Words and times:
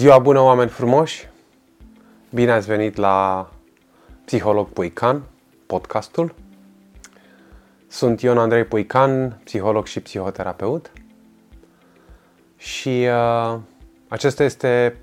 Ziua 0.00 0.18
bună, 0.18 0.40
oameni 0.40 0.70
frumoși! 0.70 1.28
Bine 2.30 2.50
ați 2.50 2.66
venit 2.66 2.96
la 2.96 3.48
Psiholog 4.24 4.68
Puican, 4.68 5.22
podcastul. 5.66 6.34
Sunt 7.88 8.20
Ion 8.20 8.38
Andrei 8.38 8.64
Puican, 8.64 9.40
psiholog 9.44 9.86
și 9.86 10.00
psihoterapeut. 10.00 10.92
Și 12.56 13.06
uh, 13.08 13.58
acesta 14.08 14.44
este 14.44 14.96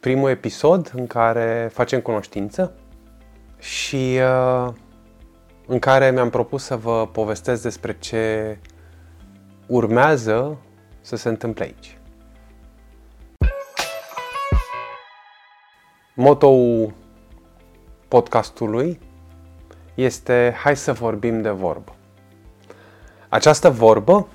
primul 0.00 0.30
episod 0.30 0.92
în 0.96 1.06
care 1.06 1.70
facem 1.72 2.00
cunoștință 2.00 2.72
și 3.58 4.18
uh, 4.20 4.72
în 5.66 5.78
care 5.78 6.10
mi-am 6.10 6.30
propus 6.30 6.64
să 6.64 6.76
vă 6.76 7.08
povestesc 7.12 7.62
despre 7.62 7.96
ce 7.98 8.58
urmează 9.66 10.56
să 11.00 11.16
se 11.16 11.28
întâmple 11.28 11.64
aici. 11.64 11.98
Motoul 16.16 16.92
podcastului 18.08 19.00
este 19.94 20.54
Hai 20.56 20.76
să 20.76 20.92
vorbim 20.92 21.42
de 21.42 21.48
vorbă. 21.48 21.94
Această 23.28 23.70
vorbă 23.70 24.26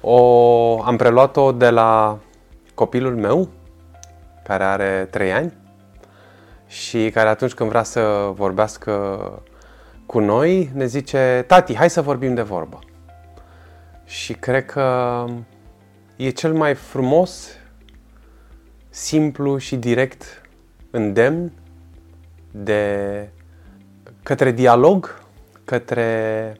o 0.00 0.82
am 0.82 0.96
preluat-o 0.96 1.52
de 1.52 1.70
la 1.70 2.18
copilul 2.74 3.16
meu, 3.16 3.48
care 4.44 4.64
are 4.64 5.08
3 5.10 5.32
ani 5.32 5.52
și 6.66 7.10
care 7.10 7.28
atunci 7.28 7.54
când 7.54 7.68
vrea 7.68 7.82
să 7.82 8.30
vorbească 8.34 9.42
cu 10.06 10.18
noi, 10.18 10.70
ne 10.74 10.86
zice, 10.86 11.44
tati, 11.46 11.76
hai 11.76 11.90
să 11.90 12.02
vorbim 12.02 12.34
de 12.34 12.42
vorbă. 12.42 12.78
Și 14.04 14.32
cred 14.32 14.64
că 14.64 15.24
e 16.16 16.30
cel 16.30 16.52
mai 16.52 16.74
frumos, 16.74 17.48
simplu 18.88 19.56
și 19.56 19.76
direct 19.76 20.40
îndemn 20.90 21.52
de 22.50 23.28
către 24.22 24.50
dialog, 24.50 25.22
către 25.64 26.58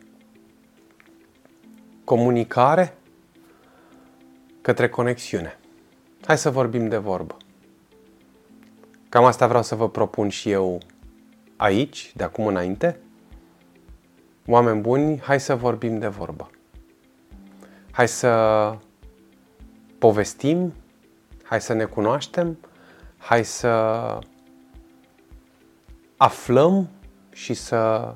comunicare, 2.04 2.96
către 4.60 4.88
conexiune. 4.88 5.58
Hai 6.26 6.38
să 6.38 6.50
vorbim 6.50 6.88
de 6.88 6.96
vorbă. 6.96 7.36
Cam 9.08 9.24
asta 9.24 9.46
vreau 9.46 9.62
să 9.62 9.74
vă 9.74 9.88
propun 9.88 10.28
și 10.28 10.50
eu 10.50 10.80
aici, 11.56 12.12
de 12.14 12.24
acum 12.24 12.46
înainte. 12.46 13.00
Oameni 14.46 14.80
buni, 14.80 15.20
hai 15.20 15.40
să 15.40 15.54
vorbim 15.54 15.98
de 15.98 16.06
vorbă. 16.06 16.50
Hai 17.90 18.08
să 18.08 18.76
povestim, 19.98 20.72
hai 21.42 21.60
să 21.60 21.72
ne 21.72 21.84
cunoaștem, 21.84 22.58
hai 23.16 23.44
să 23.44 23.68
aflăm 26.16 26.88
și 27.32 27.54
să 27.54 28.14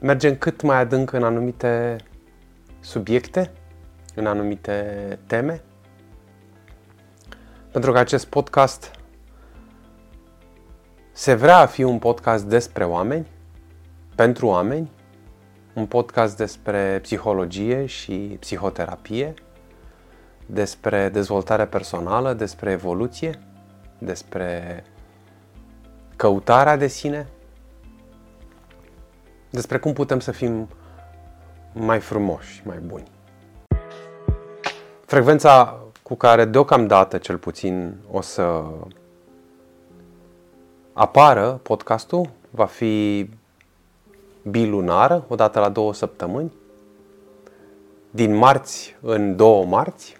mergem 0.00 0.36
cât 0.36 0.62
mai 0.62 0.76
adânc 0.76 1.12
în 1.12 1.22
anumite 1.22 1.96
subiecte, 2.80 3.52
în 4.14 4.26
anumite 4.26 5.18
teme. 5.26 5.62
Pentru 7.70 7.92
că 7.92 7.98
acest 7.98 8.26
podcast 8.26 8.90
se 11.12 11.34
vrea 11.34 11.58
a 11.58 11.66
fi 11.66 11.82
un 11.82 11.98
podcast 11.98 12.44
despre 12.44 12.84
oameni, 12.84 13.26
pentru 14.14 14.46
oameni, 14.46 14.90
un 15.74 15.86
podcast 15.86 16.36
despre 16.36 16.98
psihologie 17.02 17.86
și 17.86 18.36
psihoterapie, 18.40 19.34
despre 20.46 21.08
dezvoltare 21.08 21.66
personală, 21.66 22.32
despre 22.32 22.70
evoluție, 22.70 23.38
despre 23.98 24.84
căutarea 26.16 26.76
de 26.76 26.86
sine, 26.86 27.26
despre 29.50 29.78
cum 29.78 29.92
putem 29.92 30.20
să 30.20 30.30
fim 30.30 30.68
mai 31.72 32.00
frumoși, 32.00 32.62
mai 32.64 32.78
buni. 32.78 33.10
Frecvența 35.04 35.78
cu 36.02 36.14
care 36.14 36.44
deocamdată 36.44 37.18
cel 37.18 37.38
puțin 37.38 37.96
o 38.10 38.20
să 38.20 38.64
apară 40.92 41.60
podcastul 41.62 42.30
va 42.50 42.66
fi 42.66 43.30
bilunară, 44.42 45.24
o 45.28 45.34
dată 45.34 45.60
la 45.60 45.68
două 45.68 45.94
săptămâni, 45.94 46.52
din 48.10 48.34
marți 48.34 48.96
în 49.00 49.36
două 49.36 49.64
marți, 49.64 50.16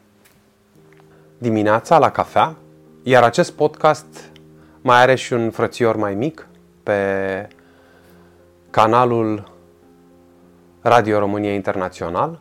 dimineața 1.38 1.98
la 1.98 2.10
cafea, 2.10 2.56
iar 3.02 3.22
acest 3.22 3.52
podcast 3.52 4.30
mai 4.80 5.00
are 5.00 5.14
și 5.14 5.32
un 5.32 5.50
frățior 5.50 5.96
mai 5.96 6.14
mic 6.14 6.48
pe 6.82 7.48
canalul 8.70 9.52
Radio 10.80 11.18
România 11.18 11.54
Internațional. 11.54 12.40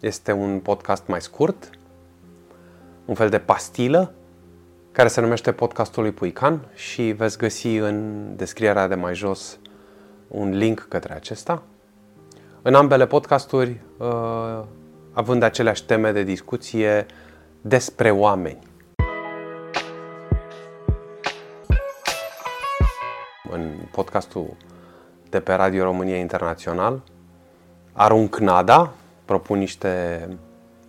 Este 0.00 0.32
un 0.32 0.58
podcast 0.58 1.06
mai 1.06 1.20
scurt, 1.20 1.70
un 3.04 3.14
fel 3.14 3.28
de 3.28 3.38
pastilă, 3.38 4.12
care 4.92 5.08
se 5.08 5.20
numește 5.20 5.52
Podcastul 5.52 6.02
lui 6.02 6.12
Puican 6.12 6.60
și 6.74 7.02
veți 7.02 7.38
găsi 7.38 7.76
în 7.76 8.26
descrierea 8.36 8.88
de 8.88 8.94
mai 8.94 9.14
jos 9.14 9.58
un 10.28 10.50
link 10.50 10.86
către 10.88 11.14
acesta. 11.14 11.62
În 12.62 12.74
ambele 12.74 13.06
podcasturi, 13.06 13.80
uh, 13.96 14.62
având 15.12 15.42
aceleași 15.42 15.84
teme 15.84 16.12
de 16.12 16.22
discuție 16.22 17.06
despre 17.66 18.10
oameni. 18.10 18.58
În 23.50 23.72
podcastul 23.90 24.56
de 25.30 25.40
pe 25.40 25.52
Radio 25.52 25.82
România 25.84 26.16
Internațional, 26.16 27.02
arunc 27.92 28.36
nada, 28.36 28.92
propun 29.24 29.58
niște 29.58 30.28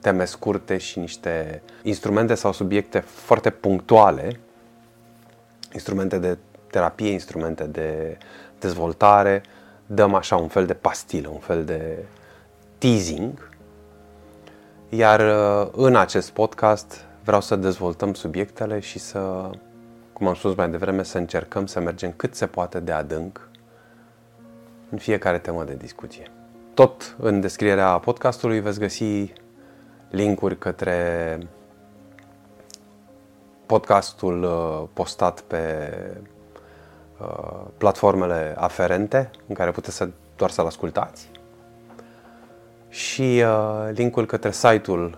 teme 0.01 0.25
scurte 0.25 0.77
și 0.77 0.99
niște 0.99 1.61
instrumente 1.83 2.33
sau 2.33 2.51
subiecte 2.51 2.99
foarte 2.99 3.49
punctuale, 3.49 4.39
instrumente 5.73 6.17
de 6.17 6.37
terapie, 6.71 7.09
instrumente 7.11 7.63
de 7.63 8.17
dezvoltare, 8.59 9.43
dăm 9.85 10.13
așa 10.13 10.35
un 10.35 10.47
fel 10.47 10.65
de 10.65 10.73
pastilă, 10.73 11.27
un 11.27 11.39
fel 11.39 11.65
de 11.65 11.97
teasing. 12.77 13.54
Iar 14.97 15.19
uh, 15.19 15.69
în 15.75 15.95
acest 15.95 16.29
podcast 16.29 17.05
vreau 17.23 17.41
să 17.41 17.55
dezvoltăm 17.55 18.13
subiectele 18.13 18.79
și 18.79 18.99
să, 18.99 19.49
cum 20.13 20.27
am 20.27 20.33
spus 20.33 20.55
mai 20.55 20.69
devreme, 20.69 21.03
să 21.03 21.17
încercăm 21.17 21.65
să 21.65 21.79
mergem 21.79 22.13
cât 22.15 22.35
se 22.35 22.45
poate 22.45 22.79
de 22.79 22.91
adânc 22.91 23.49
în 24.89 24.97
fiecare 24.97 25.39
temă 25.39 25.63
de 25.63 25.75
discuție. 25.75 26.31
Tot 26.73 27.15
în 27.19 27.39
descrierea 27.39 27.97
podcastului 27.97 28.59
veți 28.59 28.79
găsi 28.79 29.33
linkuri 30.09 30.57
către 30.57 31.37
podcastul 33.65 34.43
uh, 34.43 34.87
postat 34.93 35.41
pe 35.41 35.93
uh, 37.21 37.61
platformele 37.77 38.55
aferente 38.57 39.31
în 39.47 39.55
care 39.55 39.71
puteți 39.71 39.95
să 39.95 40.09
doar 40.35 40.49
să-l 40.49 40.65
ascultați 40.65 41.29
și 42.95 43.43
uh, 43.45 43.89
linkul 43.93 44.25
către 44.25 44.51
site-ul 44.51 45.15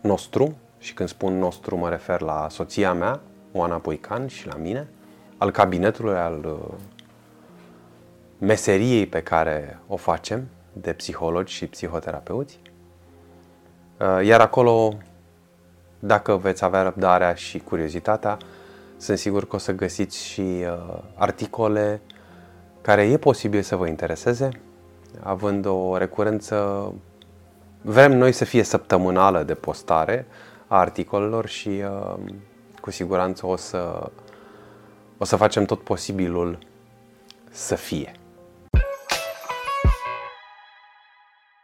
nostru 0.00 0.56
și 0.78 0.94
când 0.94 1.08
spun 1.08 1.38
nostru 1.38 1.76
mă 1.76 1.88
refer 1.88 2.20
la 2.20 2.46
soția 2.48 2.92
mea, 2.92 3.20
Oana 3.52 3.76
Puican 3.76 4.26
și 4.26 4.46
la 4.46 4.54
mine, 4.54 4.88
al 5.36 5.50
cabinetului, 5.50 6.16
al 6.16 6.58
meseriei 8.38 9.06
pe 9.06 9.22
care 9.22 9.78
o 9.86 9.96
facem 9.96 10.48
de 10.72 10.92
psihologi 10.92 11.52
și 11.52 11.66
psihoterapeuți. 11.66 12.58
Uh, 14.00 14.24
iar 14.24 14.40
acolo, 14.40 14.96
dacă 15.98 16.36
veți 16.36 16.64
avea 16.64 16.82
răbdarea 16.82 17.34
și 17.34 17.58
curiozitatea, 17.58 18.38
sunt 18.96 19.18
sigur 19.18 19.46
că 19.46 19.56
o 19.56 19.58
să 19.58 19.72
găsiți 19.72 20.24
și 20.24 20.40
uh, 20.40 20.98
articole 21.14 22.00
care 22.80 23.02
e 23.02 23.16
posibil 23.16 23.62
să 23.62 23.76
vă 23.76 23.86
intereseze, 23.86 24.50
având 25.20 25.66
o 25.66 25.96
recurență, 25.96 26.92
vrem 27.82 28.16
noi 28.16 28.32
să 28.32 28.44
fie 28.44 28.62
săptămânală 28.62 29.42
de 29.42 29.54
postare 29.54 30.26
a 30.66 30.78
articolelor 30.78 31.46
și 31.46 31.68
uh, 31.68 32.14
cu 32.80 32.90
siguranță 32.90 33.46
o 33.46 33.56
să, 33.56 34.10
o 35.18 35.24
să 35.24 35.36
facem 35.36 35.64
tot 35.64 35.80
posibilul 35.80 36.58
să 37.50 37.74
fie. 37.74 38.12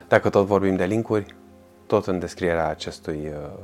Dacă 0.08 0.30
tot 0.30 0.46
vorbim 0.46 0.76
de 0.76 0.84
linkuri, 0.84 1.34
tot 1.86 2.06
în 2.06 2.18
descrierea 2.18 2.68
acestui 2.68 3.28
uh, 3.28 3.58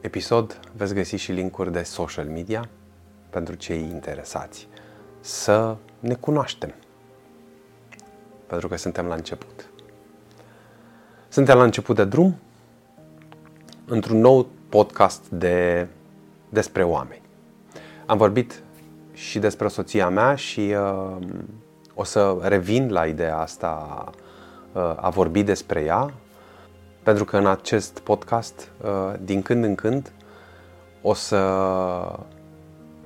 episod 0.00 0.60
veți 0.76 0.94
găsi 0.94 1.16
și 1.16 1.32
linkuri 1.32 1.72
de 1.72 1.82
social 1.82 2.26
media 2.26 2.68
pentru 3.30 3.54
cei 3.54 3.80
interesați. 3.80 4.68
Să 5.20 5.76
ne 5.98 6.14
cunoaștem. 6.14 6.74
Pentru 8.54 8.72
că 8.72 8.80
suntem 8.80 9.06
la 9.06 9.14
început. 9.14 9.68
Suntem 11.28 11.56
la 11.56 11.64
început 11.64 11.96
de 11.96 12.04
drum 12.04 12.36
într-un 13.86 14.20
nou 14.20 14.46
podcast 14.68 15.28
de, 15.28 15.86
despre 16.48 16.82
oameni. 16.82 17.22
Am 18.06 18.16
vorbit 18.16 18.62
și 19.12 19.38
despre 19.38 19.68
soția 19.68 20.08
mea 20.08 20.34
și 20.34 20.60
uh, 20.60 21.16
o 21.94 22.04
să 22.04 22.36
revin 22.42 22.92
la 22.92 23.06
ideea 23.06 23.38
asta 23.38 24.04
uh, 24.72 24.92
a 24.96 25.10
vorbi 25.10 25.42
despre 25.42 25.82
ea, 25.82 26.14
pentru 27.02 27.24
că 27.24 27.36
în 27.36 27.46
acest 27.46 27.98
podcast, 27.98 28.70
uh, 28.84 29.14
din 29.20 29.42
când 29.42 29.64
în 29.64 29.74
când, 29.74 30.12
o 31.02 31.14
să 31.14 31.58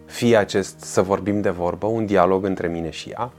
fie 0.04 0.36
acest 0.36 0.80
să 0.80 1.02
vorbim 1.02 1.40
de 1.40 1.50
vorbă, 1.50 1.86
un 1.86 2.06
dialog 2.06 2.44
între 2.44 2.68
mine 2.68 2.90
și 2.90 3.10
ea, 3.10 3.32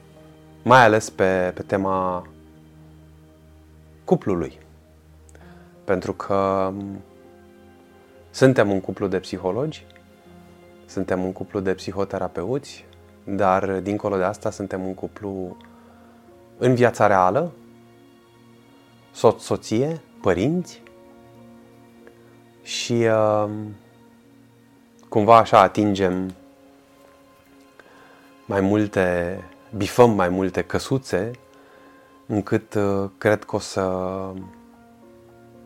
mai 0.64 0.84
ales 0.84 1.10
pe, 1.10 1.52
pe 1.56 1.62
tema 1.62 2.28
cuplului. 4.04 4.60
Pentru 5.84 6.14
că 6.14 6.72
suntem 8.32 8.72
un 8.72 8.82
cuplu 8.82 9.08
de 9.08 9.20
psihologi, 9.20 9.86
suntem 10.86 11.24
un 11.24 11.32
cuplu 11.32 11.60
de 11.60 11.74
psihoterapeuți, 11.74 12.86
dar 13.24 13.80
dincolo 13.80 14.18
de 14.18 14.24
asta 14.24 14.52
suntem 14.52 14.86
un 14.86 14.94
cuplu 14.94 15.58
în 16.58 16.76
viața 16.76 17.08
reală, 17.08 17.52
soț, 19.12 19.42
soție, 19.42 20.02
părinți 20.22 20.82
și 22.62 22.94
uh, 22.94 23.50
cumva 25.10 25.38
așa 25.38 25.60
atingem 25.60 26.34
mai 28.46 28.62
multe, 28.62 29.40
bifăm 29.76 30.12
mai 30.12 30.30
multe 30.30 30.62
căsuțe 30.62 31.32
încât 32.26 32.74
uh, 32.74 33.10
cred 33.18 33.44
că 33.44 33.56
o 33.56 33.60
să, 33.60 33.82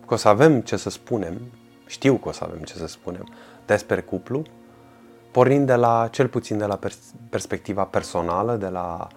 că 0.06 0.14
o 0.14 0.16
să 0.16 0.28
avem 0.28 0.62
ce 0.62 0.76
să 0.76 0.90
spunem, 0.90 1.42
știu 1.86 2.16
că 2.16 2.30
o 2.30 2.32
să 2.32 2.44
avem 2.44 2.60
ce 2.60 2.74
să 2.74 2.88
spunem 2.88 3.28
despre 3.66 4.02
cuplu, 4.02 4.44
pornind 5.32 5.68
de 5.68 5.76
la, 5.76 6.08
cel 6.12 6.28
puțin 6.28 6.58
de 6.58 6.66
la 6.66 6.76
pers- 6.76 7.14
perspectiva 7.30 7.84
personală, 7.84 8.56
de 8.56 8.68
la 8.68 9.08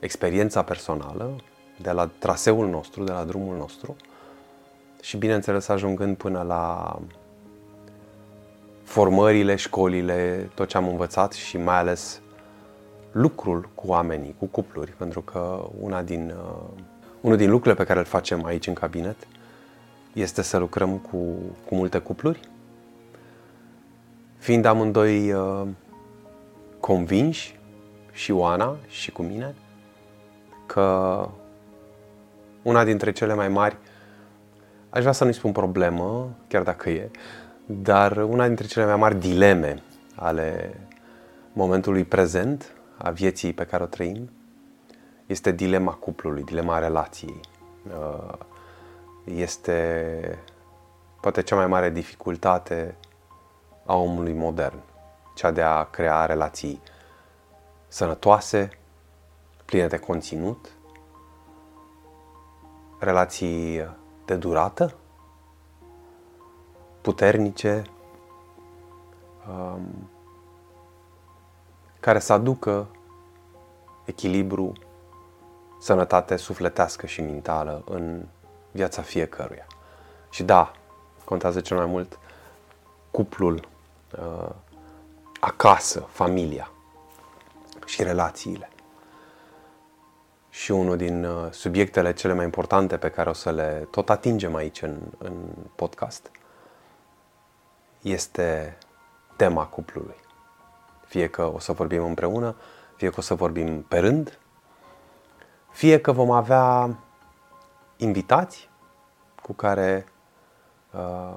experiența 0.00 0.62
personală, 0.62 1.36
de 1.80 1.90
la 1.90 2.06
traseul 2.18 2.68
nostru, 2.68 3.04
de 3.04 3.12
la 3.12 3.24
drumul 3.24 3.56
nostru 3.56 3.96
și, 5.00 5.16
bineînțeles, 5.16 5.68
ajungând 5.68 6.16
până 6.16 6.42
la 6.42 6.98
formările, 8.82 9.56
școlile, 9.56 10.50
tot 10.54 10.68
ce 10.68 10.76
am 10.76 10.88
învățat 10.88 11.32
și 11.32 11.56
mai 11.56 11.76
ales 11.76 12.20
lucrul 13.14 13.68
cu 13.74 13.86
oamenii, 13.86 14.34
cu 14.38 14.46
cupluri, 14.46 14.90
pentru 14.90 15.20
că 15.20 15.64
una 15.80 16.02
din, 16.02 16.34
uh, 16.36 16.82
unul 17.20 17.36
din 17.36 17.50
lucrurile 17.50 17.80
pe 17.80 17.86
care 17.86 17.98
îl 17.98 18.04
facem 18.04 18.44
aici 18.44 18.66
în 18.66 18.74
cabinet 18.74 19.16
este 20.12 20.42
să 20.42 20.58
lucrăm 20.58 20.96
cu, 20.96 21.16
cu 21.66 21.74
multe 21.74 21.98
cupluri, 21.98 22.40
fiind 24.38 24.64
amândoi 24.64 25.32
uh, 25.32 25.66
convinși, 26.80 27.58
și 28.14 28.32
Oana 28.32 28.76
și 28.88 29.10
cu 29.10 29.22
mine, 29.22 29.54
că 30.66 31.28
una 32.62 32.84
dintre 32.84 33.12
cele 33.12 33.34
mai 33.34 33.48
mari, 33.48 33.76
aș 34.90 35.00
vrea 35.00 35.12
să 35.12 35.24
nu-i 35.24 35.32
spun 35.32 35.52
problemă, 35.52 36.34
chiar 36.48 36.62
dacă 36.62 36.90
e, 36.90 37.10
dar 37.66 38.16
una 38.16 38.46
dintre 38.46 38.66
cele 38.66 38.84
mai 38.84 38.96
mari 38.96 39.20
dileme 39.20 39.82
ale 40.14 40.74
momentului 41.52 42.04
prezent 42.04 42.72
a 42.96 43.10
vieții 43.10 43.52
pe 43.52 43.66
care 43.66 43.82
o 43.82 43.86
trăim 43.86 44.30
este 45.26 45.50
dilema 45.50 45.92
cuplului, 45.92 46.42
dilema 46.42 46.78
relației. 46.78 47.40
Uh, 47.88 48.38
este 49.24 50.38
poate 51.20 51.42
cea 51.42 51.56
mai 51.56 51.66
mare 51.66 51.90
dificultate 51.90 52.96
a 53.84 53.94
omului 53.96 54.32
modern, 54.32 54.78
cea 55.34 55.50
de 55.50 55.62
a 55.62 55.84
crea 55.84 56.26
relații 56.26 56.82
sănătoase, 57.88 58.70
pline 59.64 59.86
de 59.86 59.98
conținut, 59.98 60.72
relații 62.98 63.88
de 64.24 64.36
durată, 64.36 64.94
puternice, 67.00 67.82
um, 69.48 70.08
care 72.04 72.18
să 72.18 72.32
aducă 72.32 72.86
echilibru, 74.04 74.72
sănătate 75.80 76.36
sufletească 76.36 77.06
și 77.06 77.20
mentală 77.20 77.82
în 77.84 78.26
viața 78.70 79.02
fiecăruia. 79.02 79.66
Și 80.30 80.42
da, 80.42 80.72
contează 81.24 81.60
cel 81.60 81.76
mai 81.76 81.86
mult 81.86 82.18
cuplul, 83.10 83.68
uh, 84.18 84.50
acasă, 85.40 86.00
familia 86.00 86.70
și 87.86 88.02
relațiile. 88.02 88.68
Și 90.50 90.70
unul 90.70 90.96
din 90.96 91.24
uh, 91.24 91.50
subiectele 91.50 92.12
cele 92.12 92.32
mai 92.32 92.44
importante 92.44 92.96
pe 92.96 93.10
care 93.10 93.28
o 93.28 93.32
să 93.32 93.50
le 93.50 93.88
tot 93.90 94.10
atingem 94.10 94.54
aici 94.54 94.82
în, 94.82 94.98
în 95.18 95.32
podcast 95.74 96.30
este 98.00 98.78
tema 99.36 99.66
cuplului. 99.66 100.23
Fie 101.14 101.28
că 101.28 101.52
o 101.54 101.58
să 101.58 101.72
vorbim 101.72 102.04
împreună, 102.04 102.56
fie 102.96 103.08
că 103.08 103.14
o 103.18 103.20
să 103.20 103.34
vorbim 103.34 103.82
pe 103.82 103.98
rând, 103.98 104.38
fie 105.70 106.00
că 106.00 106.12
vom 106.12 106.30
avea 106.30 106.96
invitați 107.96 108.70
cu 109.42 109.52
care 109.52 110.06
uh, 110.90 111.36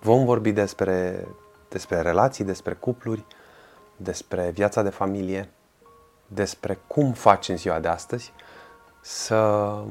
vom 0.00 0.24
vorbi 0.24 0.52
despre, 0.52 1.28
despre 1.68 2.00
relații, 2.00 2.44
despre 2.44 2.74
cupluri, 2.74 3.24
despre 3.96 4.50
viața 4.50 4.82
de 4.82 4.90
familie, 4.90 5.50
despre 6.26 6.78
cum 6.86 7.12
faci 7.12 7.48
în 7.48 7.56
ziua 7.56 7.78
de 7.78 7.88
astăzi 7.88 8.32
să, 9.00 9.82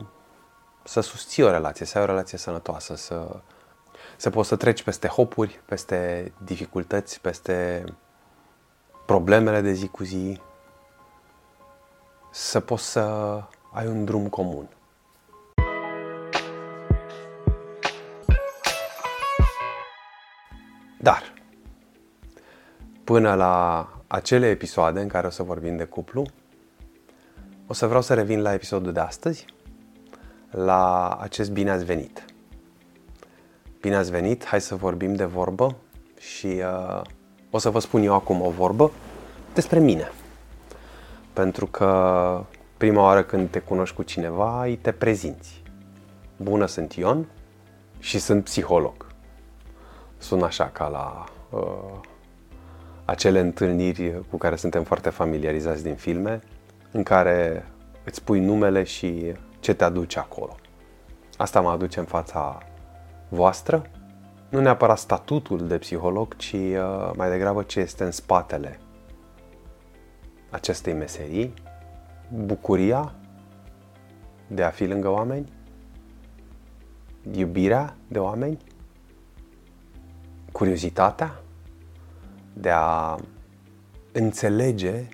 să 0.84 1.00
susții 1.00 1.44
o 1.44 1.50
relație, 1.50 1.86
să 1.86 1.98
ai 1.98 2.04
o 2.04 2.08
relație 2.08 2.38
sănătoasă, 2.38 2.96
să, 2.96 3.40
să 4.18 4.30
poți 4.30 4.48
să 4.48 4.56
treci 4.56 4.84
peste 4.84 5.08
hopuri, 5.08 5.62
peste 5.66 6.32
dificultăți, 6.38 7.22
peste 7.22 7.86
problemele 9.08 9.62
de 9.62 9.72
zi 9.72 9.88
cu 9.88 10.04
zi, 10.04 10.42
să 12.32 12.60
poți 12.60 12.92
să 12.92 13.00
ai 13.72 13.88
un 13.88 14.06
drum 14.06 14.28
comun. 14.28 14.68
Dar, 21.00 21.34
până 23.04 23.34
la 23.34 23.88
acele 24.08 24.50
episoade 24.50 25.02
în 25.02 25.08
care 25.08 25.28
o 25.28 25.30
să 25.30 25.44
vorbim 25.44 25.78
de 25.78 25.86
cuplu, 25.86 26.26
o 27.68 27.74
să 27.74 27.86
vreau 27.86 28.02
să 28.02 28.14
revin 28.14 28.42
la 28.42 28.54
episodul 28.54 28.94
de 28.94 29.00
astăzi, 29.00 29.46
la 30.50 31.10
acest 31.22 31.52
bine 31.52 31.72
ați 31.72 31.86
venit. 31.86 32.26
Bine 33.82 33.96
ați 33.96 34.12
venit, 34.12 34.46
hai 34.46 34.62
să 34.62 34.76
vorbim 34.76 35.14
de 35.14 35.26
vorbă 35.26 35.76
și 36.20 36.48
uh, 36.48 37.02
o 37.58 37.60
să 37.60 37.70
vă 37.70 37.80
spun 37.80 38.04
eu 38.04 38.14
acum 38.14 38.42
o 38.42 38.50
vorbă 38.50 38.92
despre 39.54 39.80
mine. 39.80 40.12
Pentru 41.34 41.66
că 41.66 42.44
prima 42.78 43.02
oară 43.02 43.24
când 43.24 43.50
te 43.50 43.60
cunoști 43.60 43.96
cu 43.96 44.04
cineva, 44.04 44.64
îi 44.64 44.76
te 44.76 44.92
prezinți. 44.92 45.62
Bună, 46.36 46.66
sunt 46.66 46.94
Ion 46.94 47.28
și 48.00 48.20
sunt 48.20 48.44
psiholog. 48.44 49.08
Sună 50.18 50.46
așa 50.46 50.70
ca 50.70 50.88
la 50.88 51.24
uh, 51.50 52.00
acele 53.06 53.40
întâlniri 53.40 54.22
cu 54.30 54.38
care 54.38 54.56
suntem 54.56 54.84
foarte 54.84 55.10
familiarizați 55.10 55.84
din 55.84 55.96
filme, 55.96 56.42
în 56.92 57.04
care 57.04 57.66
îți 58.04 58.24
pui 58.24 58.40
numele 58.40 58.84
și 58.84 59.34
ce 59.60 59.74
te 59.74 59.84
aduce 59.84 60.20
acolo. 60.20 60.56
Asta 61.38 61.62
mă 61.62 61.70
aduce 61.70 62.00
în 62.00 62.06
fața 62.06 62.58
voastră, 63.30 63.90
nu 64.50 64.60
neapărat 64.60 64.98
statutul 64.98 65.68
de 65.68 65.78
psiholog, 65.78 66.36
ci 66.36 66.54
uh, 66.54 67.12
mai 67.16 67.30
degrabă 67.30 67.64
ce 67.64 67.80
este 67.80 68.04
în 68.04 68.12
spatele 68.12 68.80
acestei 70.50 70.94
meserii, 70.94 71.54
bucuria 72.46 73.16
de 74.48 74.64
a 74.64 74.70
fi 74.70 74.86
lângă 74.86 75.10
oameni, 75.10 75.52
iubirea 77.32 77.96
de 78.08 78.20
oameni, 78.20 78.58
curiozitatea 80.52 81.42
de 82.54 82.70
a 82.70 83.18
înțelege 84.12 85.08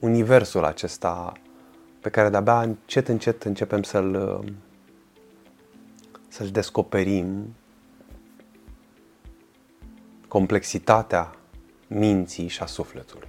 universul 0.00 0.64
acesta 0.64 1.32
pe 2.00 2.10
care 2.10 2.28
de-abia 2.28 2.60
încet, 2.60 3.08
încet 3.08 3.42
începem 3.42 3.82
să-l 3.82 4.44
să-l 6.34 6.48
descoperim 6.48 7.54
complexitatea 10.28 11.36
minții 11.86 12.48
și 12.48 12.62
a 12.62 12.66
sufletului. 12.66 13.28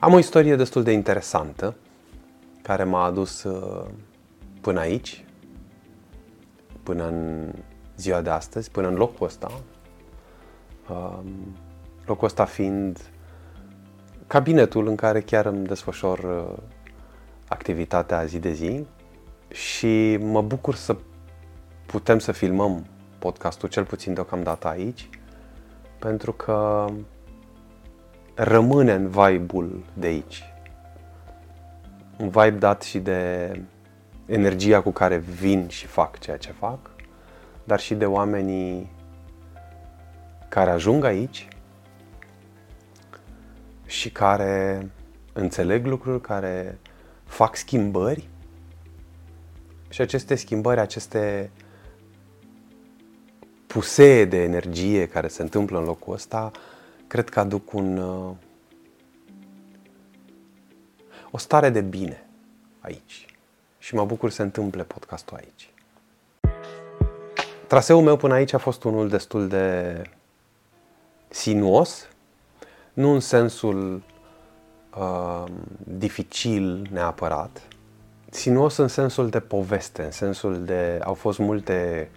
Am 0.00 0.12
o 0.12 0.18
istorie 0.18 0.56
destul 0.56 0.82
de 0.82 0.92
interesantă 0.92 1.74
care 2.62 2.84
m-a 2.84 3.04
adus 3.04 3.42
uh, 3.42 3.90
până 4.60 4.80
aici, 4.80 5.24
până 6.82 7.06
în 7.06 7.52
ziua 7.96 8.20
de 8.20 8.30
astăzi, 8.30 8.70
până 8.70 8.88
în 8.88 8.94
locul 8.94 9.26
ăsta. 9.26 9.60
Um, 10.90 11.56
locul 12.06 12.26
ăsta 12.26 12.44
fiind 12.44 13.00
cabinetul 14.26 14.86
în 14.86 14.96
care 14.96 15.20
chiar 15.20 15.46
îmi 15.46 15.66
desfășor 15.66 16.18
uh, 16.18 16.62
activitatea 17.52 18.24
zi 18.24 18.38
de 18.38 18.52
zi 18.52 18.86
și 19.48 20.16
mă 20.16 20.42
bucur 20.42 20.74
să 20.74 20.96
putem 21.86 22.18
să 22.18 22.32
filmăm 22.32 22.86
podcastul, 23.18 23.68
cel 23.68 23.84
puțin 23.84 24.14
deocamdată 24.14 24.68
aici, 24.68 25.08
pentru 25.98 26.32
că 26.32 26.86
rămâne 28.34 28.92
în 28.92 29.08
vibe-ul 29.08 29.84
de 29.94 30.06
aici. 30.06 30.42
Un 32.18 32.28
vibe 32.28 32.50
dat 32.50 32.82
și 32.82 32.98
de 32.98 33.52
energia 34.26 34.82
cu 34.82 34.90
care 34.90 35.16
vin 35.16 35.68
și 35.68 35.86
fac 35.86 36.18
ceea 36.18 36.36
ce 36.36 36.52
fac, 36.52 36.78
dar 37.64 37.80
și 37.80 37.94
de 37.94 38.06
oamenii 38.06 38.92
care 40.48 40.70
ajung 40.70 41.04
aici 41.04 41.48
și 43.86 44.10
care 44.10 44.90
înțeleg 45.32 45.86
lucruri, 45.86 46.20
care 46.20 46.78
fac 47.32 47.56
schimbări 47.56 48.28
și 49.88 50.00
aceste 50.00 50.34
schimbări, 50.34 50.80
aceste 50.80 51.50
pusee 53.66 54.24
de 54.24 54.42
energie 54.42 55.08
care 55.08 55.28
se 55.28 55.42
întâmplă 55.42 55.78
în 55.78 55.84
locul 55.84 56.14
ăsta, 56.14 56.50
cred 57.06 57.28
că 57.28 57.40
aduc 57.40 57.72
un, 57.72 57.96
uh, 57.96 58.30
o 61.30 61.38
stare 61.38 61.70
de 61.70 61.80
bine 61.80 62.26
aici. 62.80 63.26
Și 63.78 63.94
mă 63.94 64.04
bucur 64.04 64.30
să 64.30 64.36
se 64.36 64.42
întâmple 64.42 64.82
podcastul 64.82 65.36
aici. 65.36 65.70
Traseul 67.66 68.02
meu 68.02 68.16
până 68.16 68.34
aici 68.34 68.52
a 68.52 68.58
fost 68.58 68.84
unul 68.84 69.08
destul 69.08 69.48
de 69.48 70.02
sinuos, 71.28 72.08
nu 72.92 73.12
în 73.12 73.20
sensul 73.20 74.02
uh, 74.96 75.44
dificil 75.78 76.88
neapărat, 76.90 77.62
sinuos 78.30 78.76
în 78.76 78.88
sensul 78.88 79.28
de 79.28 79.40
poveste, 79.40 80.02
în 80.02 80.10
sensul 80.10 80.64
de... 80.64 81.00
au 81.02 81.14
fost 81.14 81.38
multe... 81.38 82.10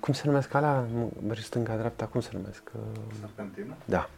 Cum 0.00 0.14
se 0.14 0.22
numesc 0.24 0.54
alea? 0.54 0.84
Mergi 1.26 1.42
stânga-dreapta, 1.42 2.04
cum 2.04 2.20
se 2.20 2.30
numesc? 2.32 2.62
Serpentină? 3.20 3.74
Da. 3.84 4.08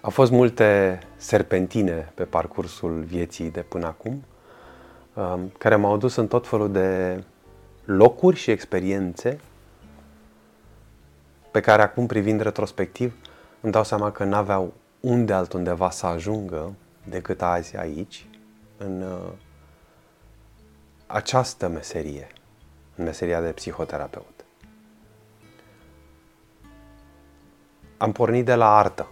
Au 0.00 0.10
fost 0.10 0.30
multe 0.30 0.98
serpentine 1.16 2.12
pe 2.14 2.24
parcursul 2.24 3.00
vieții 3.00 3.50
de 3.50 3.60
până 3.60 3.86
acum, 3.86 4.24
um, 5.14 5.52
care 5.58 5.76
m-au 5.76 5.96
dus 5.96 6.14
în 6.16 6.26
tot 6.26 6.46
felul 6.46 6.72
de 6.72 7.22
locuri 7.84 8.36
și 8.36 8.50
experiențe 8.50 9.38
pe 11.50 11.60
care 11.60 11.82
acum 11.82 12.06
privind 12.06 12.40
retrospectiv 12.40 13.14
îmi 13.64 13.72
dau 13.72 13.84
seama 13.84 14.12
că 14.12 14.24
n-aveau 14.24 14.72
unde 15.00 15.32
altundeva 15.32 15.90
să 15.90 16.06
ajungă 16.06 16.74
decât 17.08 17.42
azi 17.42 17.76
aici, 17.76 18.26
în 18.76 19.02
uh, 19.02 19.32
această 21.06 21.68
meserie, 21.68 22.26
în 22.96 23.04
meseria 23.04 23.40
de 23.40 23.50
psihoterapeut. 23.50 24.44
Am 27.96 28.12
pornit 28.12 28.44
de 28.44 28.54
la 28.54 28.76
artă, 28.76 29.08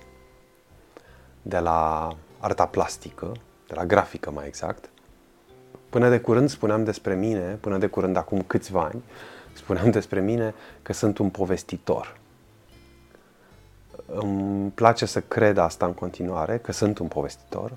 de 1.42 1.58
la 1.58 2.10
arta 2.38 2.66
plastică, 2.66 3.32
de 3.66 3.74
la 3.74 3.86
grafică 3.86 4.30
mai 4.30 4.46
exact. 4.46 4.90
Până 5.88 6.08
de 6.08 6.20
curând 6.20 6.48
spuneam 6.48 6.84
despre 6.84 7.14
mine, 7.14 7.58
până 7.60 7.78
de 7.78 7.86
curând 7.86 8.16
acum 8.16 8.42
câțiva 8.42 8.82
ani, 8.82 9.02
spuneam 9.52 9.90
despre 9.90 10.20
mine 10.20 10.54
că 10.82 10.92
sunt 10.92 11.18
un 11.18 11.30
povestitor. 11.30 12.20
Îmi 14.14 14.70
place 14.70 15.06
să 15.06 15.20
cred 15.20 15.56
asta 15.56 15.86
în 15.86 15.92
continuare, 15.92 16.58
că 16.58 16.72
sunt 16.72 16.98
un 16.98 17.08
povestitor 17.08 17.72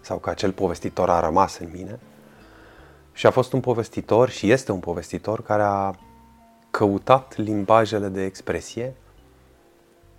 sau 0.00 0.18
că 0.18 0.30
acel 0.30 0.52
povestitor 0.52 1.10
a 1.10 1.20
rămas 1.20 1.58
în 1.58 1.68
mine. 1.72 1.98
Și 3.12 3.26
a 3.26 3.30
fost 3.30 3.52
un 3.52 3.60
povestitor 3.60 4.28
și 4.28 4.50
este 4.50 4.72
un 4.72 4.80
povestitor 4.80 5.42
care 5.42 5.62
a 5.62 5.94
căutat 6.70 7.36
limbajele 7.36 8.08
de 8.08 8.24
expresie 8.24 8.94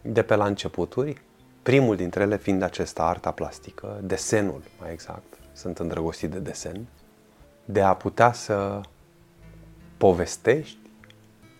de 0.01 0.21
pe 0.21 0.35
la 0.35 0.45
începuturi, 0.45 1.21
primul 1.61 1.95
dintre 1.95 2.23
ele 2.23 2.37
fiind 2.37 2.61
acesta 2.61 3.03
arta 3.03 3.31
plastică, 3.31 3.99
desenul 4.01 4.61
mai 4.79 4.91
exact, 4.91 5.33
sunt 5.53 5.79
îndrăgostit 5.79 6.29
de 6.29 6.39
desen, 6.39 6.87
de 7.65 7.81
a 7.81 7.93
putea 7.93 8.33
să 8.33 8.81
povestești, 9.97 10.77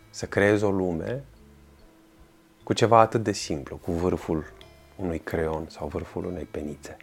să 0.10 0.26
creezi 0.26 0.64
o 0.64 0.72
lume 0.72 1.24
cu 2.64 2.74
ceva 2.74 3.00
atât 3.00 3.24
de 3.24 3.32
simplu, 3.32 3.76
cu 3.76 3.92
vârful 3.92 4.54
unui 4.96 5.20
creion 5.20 5.66
sau 5.70 5.88
vârful 5.88 6.26
unei 6.26 6.44
penițe. 6.44 6.98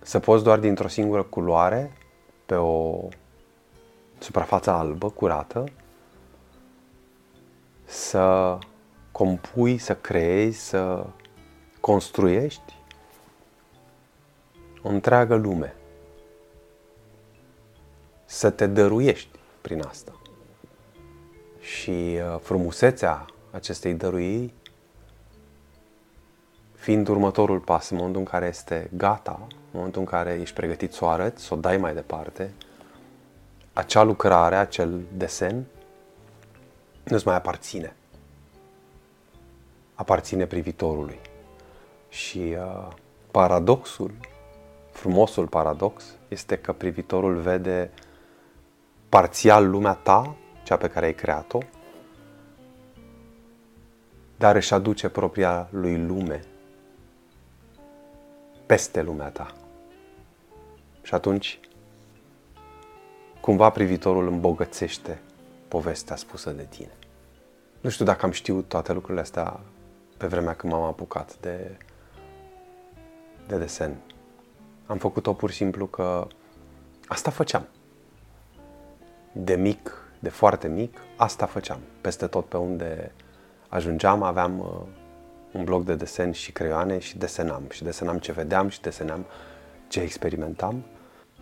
Să 0.00 0.18
poți 0.18 0.44
doar 0.44 0.58
dintr-o 0.58 0.88
singură 0.88 1.22
culoare, 1.22 1.92
pe 2.46 2.54
o 2.54 3.08
suprafață 4.18 4.70
albă, 4.70 5.10
curată, 5.10 5.64
să 7.84 8.58
compui, 9.12 9.78
să 9.78 9.94
creezi, 9.94 10.58
să 10.68 11.06
construiești 11.80 12.76
o 14.82 14.88
întreagă 14.88 15.34
lume. 15.34 15.74
Să 18.24 18.50
te 18.50 18.66
dăruiești 18.66 19.38
prin 19.60 19.82
asta. 19.86 20.12
Și 21.60 21.90
uh, 21.90 22.38
frumusețea 22.40 23.26
acestei 23.50 23.94
dăruiri 23.94 24.52
fiind 26.74 27.08
următorul 27.08 27.58
pas, 27.58 27.90
în 27.90 27.96
momentul 27.96 28.20
în 28.20 28.26
care 28.26 28.46
este 28.46 28.90
gata, 28.96 29.38
în 29.48 29.70
momentul 29.72 30.00
în 30.00 30.06
care 30.06 30.38
ești 30.40 30.54
pregătit 30.54 30.92
să 30.92 31.04
o 31.04 31.08
arăți, 31.08 31.44
să 31.44 31.54
o 31.54 31.56
dai 31.56 31.76
mai 31.76 31.94
departe, 31.94 32.52
acea 33.72 34.02
lucrare, 34.02 34.56
acel 34.56 35.00
desen, 35.16 35.64
nu-ți 37.04 37.26
mai 37.26 37.36
aparține. 37.36 37.96
Aparține 39.94 40.46
privitorului. 40.46 41.18
Și 42.08 42.56
uh, 42.58 42.88
paradoxul, 43.30 44.10
frumosul 44.90 45.46
paradox, 45.46 46.04
este 46.28 46.58
că 46.58 46.72
privitorul 46.72 47.36
vede 47.36 47.90
parțial 49.08 49.70
lumea 49.70 49.92
ta, 49.92 50.34
cea 50.62 50.76
pe 50.76 50.88
care 50.88 51.06
ai 51.06 51.14
creat-o, 51.14 51.58
dar 54.38 54.56
își 54.56 54.74
aduce 54.74 55.08
propria 55.08 55.68
lui 55.70 56.06
lume 56.06 56.44
peste 58.66 59.02
lumea 59.02 59.28
ta. 59.28 59.54
Și 61.02 61.14
atunci, 61.14 61.60
cumva 63.40 63.70
privitorul 63.70 64.28
îmbogățește 64.28 65.20
povestea 65.68 66.16
spusă 66.16 66.50
de 66.50 66.66
tine. 66.70 66.92
Nu 67.80 67.90
știu 67.90 68.04
dacă 68.04 68.26
am 68.26 68.32
știut 68.32 68.68
toate 68.68 68.92
lucrurile 68.92 69.20
astea 69.20 69.60
pe 70.16 70.26
vremea 70.26 70.54
când 70.54 70.72
m-am 70.72 70.82
apucat 70.82 71.36
de, 71.40 71.76
de 73.46 73.58
desen. 73.58 73.96
Am 74.86 74.98
făcut-o 74.98 75.32
pur 75.32 75.50
și 75.50 75.56
simplu 75.56 75.86
că 75.86 76.26
asta 77.06 77.30
făceam. 77.30 77.66
De 79.32 79.54
mic, 79.56 80.02
de 80.18 80.28
foarte 80.28 80.68
mic, 80.68 80.98
asta 81.16 81.46
făceam. 81.46 81.80
Peste 82.00 82.26
tot 82.26 82.44
pe 82.44 82.56
unde 82.56 83.12
ajungeam, 83.68 84.22
aveam 84.22 84.58
uh, 84.58 84.66
un 85.52 85.64
bloc 85.64 85.84
de 85.84 85.94
desen 85.94 86.32
și 86.32 86.52
creioane 86.52 86.98
și 86.98 87.18
desenam. 87.18 87.62
Și 87.70 87.82
desenam 87.82 88.18
ce 88.18 88.32
vedeam 88.32 88.68
și 88.68 88.80
desenam 88.80 89.26
ce 89.88 90.00
experimentam 90.00 90.84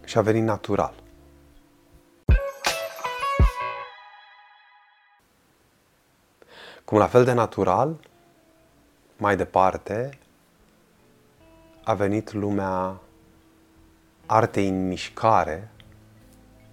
și 0.04 0.18
a 0.18 0.21
venit 0.21 0.42
natural. 0.42 0.95
Cum 6.85 6.99
la 6.99 7.06
fel 7.06 7.25
de 7.25 7.33
natural, 7.33 8.00
mai 9.16 9.37
departe, 9.37 10.18
a 11.85 11.95
venit 11.95 12.33
lumea 12.33 13.00
artei 14.26 14.68
în 14.68 14.87
mișcare, 14.87 15.71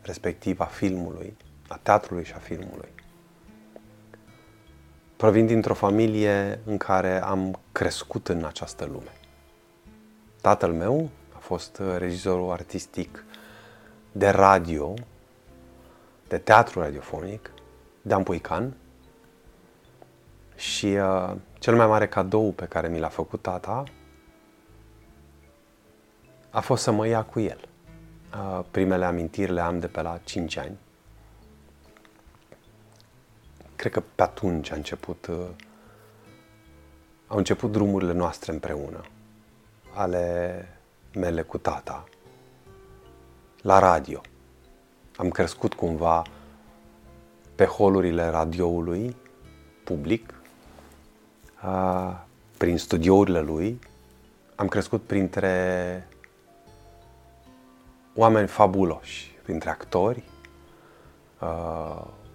respectiv 0.01 0.59
a 0.59 0.65
filmului, 0.65 1.37
a 1.67 1.79
teatrului 1.83 2.23
și 2.23 2.33
a 2.33 2.37
filmului. 2.37 2.89
Provin 5.23 5.45
dintr-o 5.45 5.73
familie 5.73 6.59
în 6.65 6.77
care 6.77 7.23
am 7.23 7.59
crescut 7.71 8.27
în 8.27 8.45
această 8.45 8.85
lume. 8.85 9.11
Tatăl 10.41 10.73
meu 10.73 11.09
a 11.35 11.37
fost 11.37 11.81
regizorul 11.97 12.51
artistic 12.51 13.25
de 14.11 14.29
radio, 14.29 14.93
de 16.27 16.37
teatru 16.37 16.79
radiofonic, 16.79 17.51
de 18.01 18.13
Ampuican 18.13 18.73
și 20.55 20.85
uh, 20.85 21.33
cel 21.59 21.75
mai 21.75 21.87
mare 21.87 22.07
cadou 22.07 22.51
pe 22.51 22.65
care 22.65 22.87
mi 22.87 22.99
l-a 22.99 23.09
făcut 23.09 23.41
tata 23.41 23.83
a 26.49 26.59
fost 26.59 26.83
să 26.83 26.91
mă 26.91 27.07
ia 27.07 27.23
cu 27.23 27.39
el. 27.39 27.67
Primele 28.71 29.05
amintiri 29.05 29.51
le 29.51 29.61
am 29.61 29.79
de 29.79 29.87
pe 29.87 30.01
la 30.01 30.19
5 30.23 30.57
ani. 30.57 30.77
Cred 33.75 33.91
că 33.91 34.03
pe 34.15 34.21
atunci 34.21 34.71
a 34.71 34.75
început, 34.75 35.27
au 37.27 37.37
început 37.37 37.71
drumurile 37.71 38.13
noastre 38.13 38.51
împreună, 38.51 39.01
ale 39.93 40.67
mele 41.13 41.41
cu 41.41 41.57
tata, 41.57 42.03
la 43.61 43.79
radio. 43.79 44.21
Am 45.17 45.29
crescut 45.29 45.73
cumva 45.73 46.21
pe 47.55 47.65
holurile 47.65 48.25
radioului 48.29 49.15
public, 49.83 50.33
prin 52.57 52.77
studiourile 52.77 53.41
lui, 53.41 53.79
am 54.55 54.67
crescut 54.67 55.03
printre 55.03 56.07
oameni 58.15 58.47
fabuloși, 58.47 59.31
printre 59.43 59.69
actori, 59.69 60.23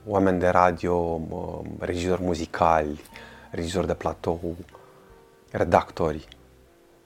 oameni 0.09 0.39
de 0.39 0.49
radio, 0.49 1.21
regizori 1.79 2.23
muzicali, 2.23 3.01
regizori 3.51 3.87
de 3.87 3.95
platou, 3.95 4.57
redactori, 5.51 6.29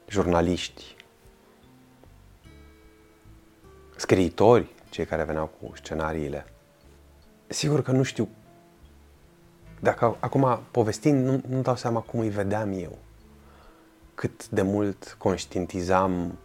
jurnaliști, 0.09 0.97
scriitori, 3.97 4.71
cei 4.91 5.05
care 5.05 5.25
veneau 5.25 5.47
cu 5.47 5.73
scenariile. 5.77 6.47
Sigur 7.47 7.83
că 7.83 7.93
nu 7.93 8.03
știu, 8.03 8.29
dacă 9.81 10.17
acum 10.21 10.61
povestind, 10.71 11.25
nu, 11.25 11.41
nu 11.49 11.61
dau 11.61 11.77
seama 11.77 12.01
cum 12.01 12.21
îi 12.21 12.29
vedeam 12.29 12.73
eu, 12.73 12.99
cât 14.15 14.49
de 14.49 14.63
mult 14.63 15.17
conștientizam 15.19 16.39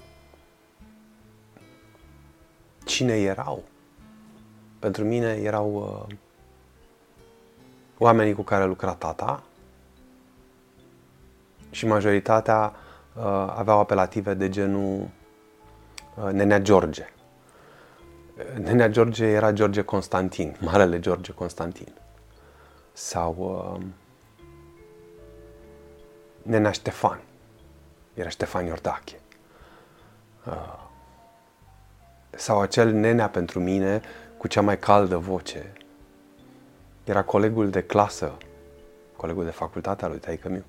cine 2.85 3.13
erau. 3.13 3.63
Pentru 4.79 5.03
mine 5.03 5.27
erau 5.27 6.05
uh, 6.07 6.15
oamenii 7.97 8.33
cu 8.33 8.41
care 8.41 8.65
lucra 8.65 8.93
tata 8.93 9.43
și 11.69 11.85
majoritatea 11.85 12.73
uh, 13.13 13.23
aveau 13.55 13.79
apelative 13.79 14.33
de 14.33 14.49
genul 14.49 15.09
uh, 16.15 16.31
Nenea 16.31 16.59
George. 16.59 17.09
Nenea 18.61 18.89
George 18.89 19.25
era 19.25 19.51
George 19.51 19.81
Constantin, 19.81 20.55
Marele 20.65 20.99
George 20.99 21.31
Constantin. 21.31 21.93
Sau 22.93 23.35
uh, 23.37 23.85
Nenea 26.41 26.71
Ștefan. 26.71 27.19
Era 28.13 28.29
Ștefan 28.29 28.65
Iordache. 28.65 29.19
Uh, 30.45 30.85
sau 32.29 32.61
acel 32.61 32.91
nenea 32.91 33.29
pentru 33.29 33.59
mine 33.59 34.01
cu 34.37 34.47
cea 34.47 34.61
mai 34.61 34.79
caldă 34.79 35.17
voce. 35.17 35.73
Era 37.07 37.23
colegul 37.23 37.69
de 37.69 37.83
clasă, 37.83 38.37
colegul 39.15 39.43
de 39.43 39.49
facultate 39.51 40.03
al 40.05 40.09
lui 40.09 40.19
taică 40.19 40.49
miu, 40.49 40.63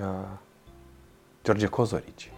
uh, 0.00 0.28
George 1.42 1.66
Cozorici. 1.66 2.32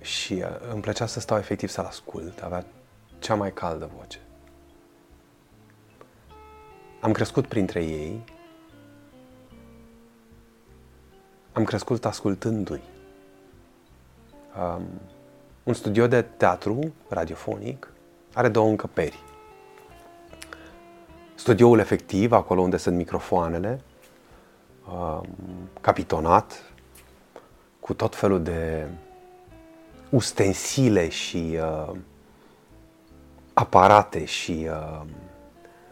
Și 0.00 0.32
uh, 0.32 0.70
îmi 0.72 0.80
plăcea 0.80 1.06
să 1.06 1.20
stau 1.20 1.38
efectiv 1.38 1.68
să-l 1.68 1.84
ascult, 1.84 2.40
avea 2.42 2.64
cea 3.18 3.34
mai 3.34 3.52
caldă 3.52 3.90
voce. 3.96 4.18
Am 7.00 7.12
crescut 7.12 7.46
printre 7.46 7.84
ei, 7.84 8.24
am 11.52 11.64
crescut 11.64 12.04
ascultându-i. 12.04 12.82
Um, 14.58 14.82
un 15.62 15.74
studio 15.74 16.06
de 16.06 16.22
teatru 16.22 16.92
radiofonic 17.08 17.92
are 18.32 18.48
două 18.48 18.68
încăperi. 18.68 19.27
Studioul 21.38 21.78
efectiv, 21.78 22.32
acolo 22.32 22.60
unde 22.60 22.76
sunt 22.76 22.96
microfoanele, 22.96 23.80
um, 24.92 25.26
capitonat, 25.80 26.62
cu 27.80 27.94
tot 27.94 28.16
felul 28.16 28.42
de 28.42 28.86
ustensile 30.10 31.08
și 31.08 31.58
uh, 31.60 31.96
aparate 33.52 34.24
și 34.24 34.68
uh, 34.70 35.02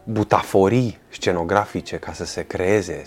butaforii 0.04 0.98
scenografice 1.08 1.98
ca 1.98 2.12
să 2.12 2.24
se 2.24 2.46
creeze 2.46 3.02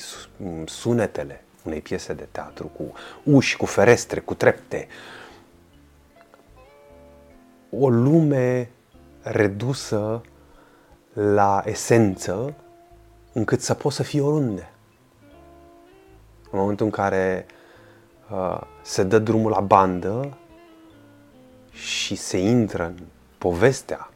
sunetele 0.66 1.44
unei 1.64 1.82
piese 1.82 2.14
de 2.14 2.28
teatru 2.32 2.68
cu 2.68 2.94
uși, 3.24 3.58
cu 3.58 3.66
ferestre, 3.66 4.20
cu 4.20 4.34
trepte, 4.34 4.88
o 7.70 7.90
lume 7.90 8.70
redusă 9.22 10.22
la 11.22 11.62
esență 11.66 12.54
încât 13.34 13.62
să 13.62 13.74
poți 13.74 13.96
să 13.96 14.04
fii 14.04 14.20
oriunde. 14.20 14.70
În 16.52 16.60
momentul 16.60 16.86
în 16.86 16.92
care 16.92 17.46
uh, 18.32 18.62
se 18.82 19.04
dă 19.04 19.20
drumul 19.20 19.52
la 19.52 19.60
bandă 19.60 20.38
și 21.72 22.16
se 22.16 22.38
intră 22.38 22.86
în 22.86 22.98
povestea 23.38 24.10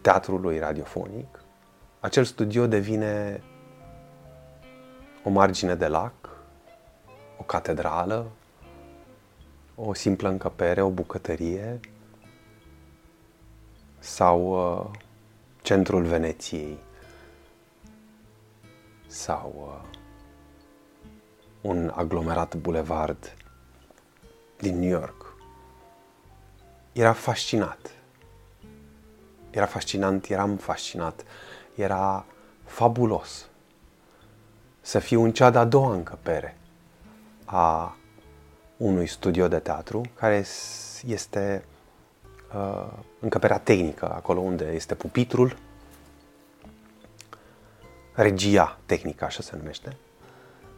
teatrului 0.00 0.58
radiofonic, 0.58 1.42
acel 2.00 2.24
studio 2.24 2.66
devine 2.66 3.42
o 5.24 5.30
margine 5.30 5.74
de 5.74 5.86
lac, 5.86 6.14
o 7.38 7.42
catedrală, 7.42 8.26
o 9.74 9.94
simplă 9.94 10.28
încăpere, 10.28 10.82
o 10.82 10.90
bucătărie, 10.90 11.80
sau 13.98 14.40
uh, 14.50 14.98
centrul 15.70 16.04
Veneției 16.04 16.78
sau 19.06 19.54
uh, 19.56 19.98
un 21.60 21.92
aglomerat 21.94 22.54
bulevard 22.56 23.36
din 24.58 24.78
New 24.78 24.88
York. 24.88 25.34
Era 26.92 27.12
fascinat. 27.12 27.90
Era 29.50 29.66
fascinant, 29.66 30.26
eram 30.26 30.56
fascinat. 30.56 31.24
Era 31.74 32.24
fabulos 32.64 33.48
să 34.80 34.98
fiu 34.98 35.22
în 35.22 35.32
cea 35.32 35.50
de-a 35.50 35.64
doua 35.64 35.92
încăpere 35.92 36.56
a 37.44 37.96
unui 38.76 39.06
studio 39.06 39.48
de 39.48 39.58
teatru 39.58 40.02
care 40.14 40.44
este 41.06 41.64
uh, 41.64 41.69
încăperea 43.18 43.58
tehnică, 43.58 44.12
acolo 44.14 44.40
unde 44.40 44.72
este 44.74 44.94
pupitrul, 44.94 45.56
regia 48.12 48.78
tehnică, 48.86 49.24
așa 49.24 49.42
se 49.42 49.56
numește, 49.56 49.96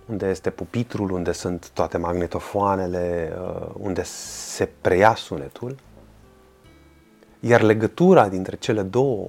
unde 0.07 0.29
este 0.29 0.51
pupitrul, 0.51 1.11
unde 1.11 1.33
sunt 1.33 1.71
toate 1.71 1.99
magnetofoanele, 1.99 3.33
uh, 3.39 3.69
unde 3.79 4.03
se 4.03 4.69
preia 4.81 5.15
sunetul, 5.15 5.77
iar 7.41 7.61
legătura 7.61 8.29
dintre 8.29 8.57
cele 8.57 8.83
două 8.83 9.25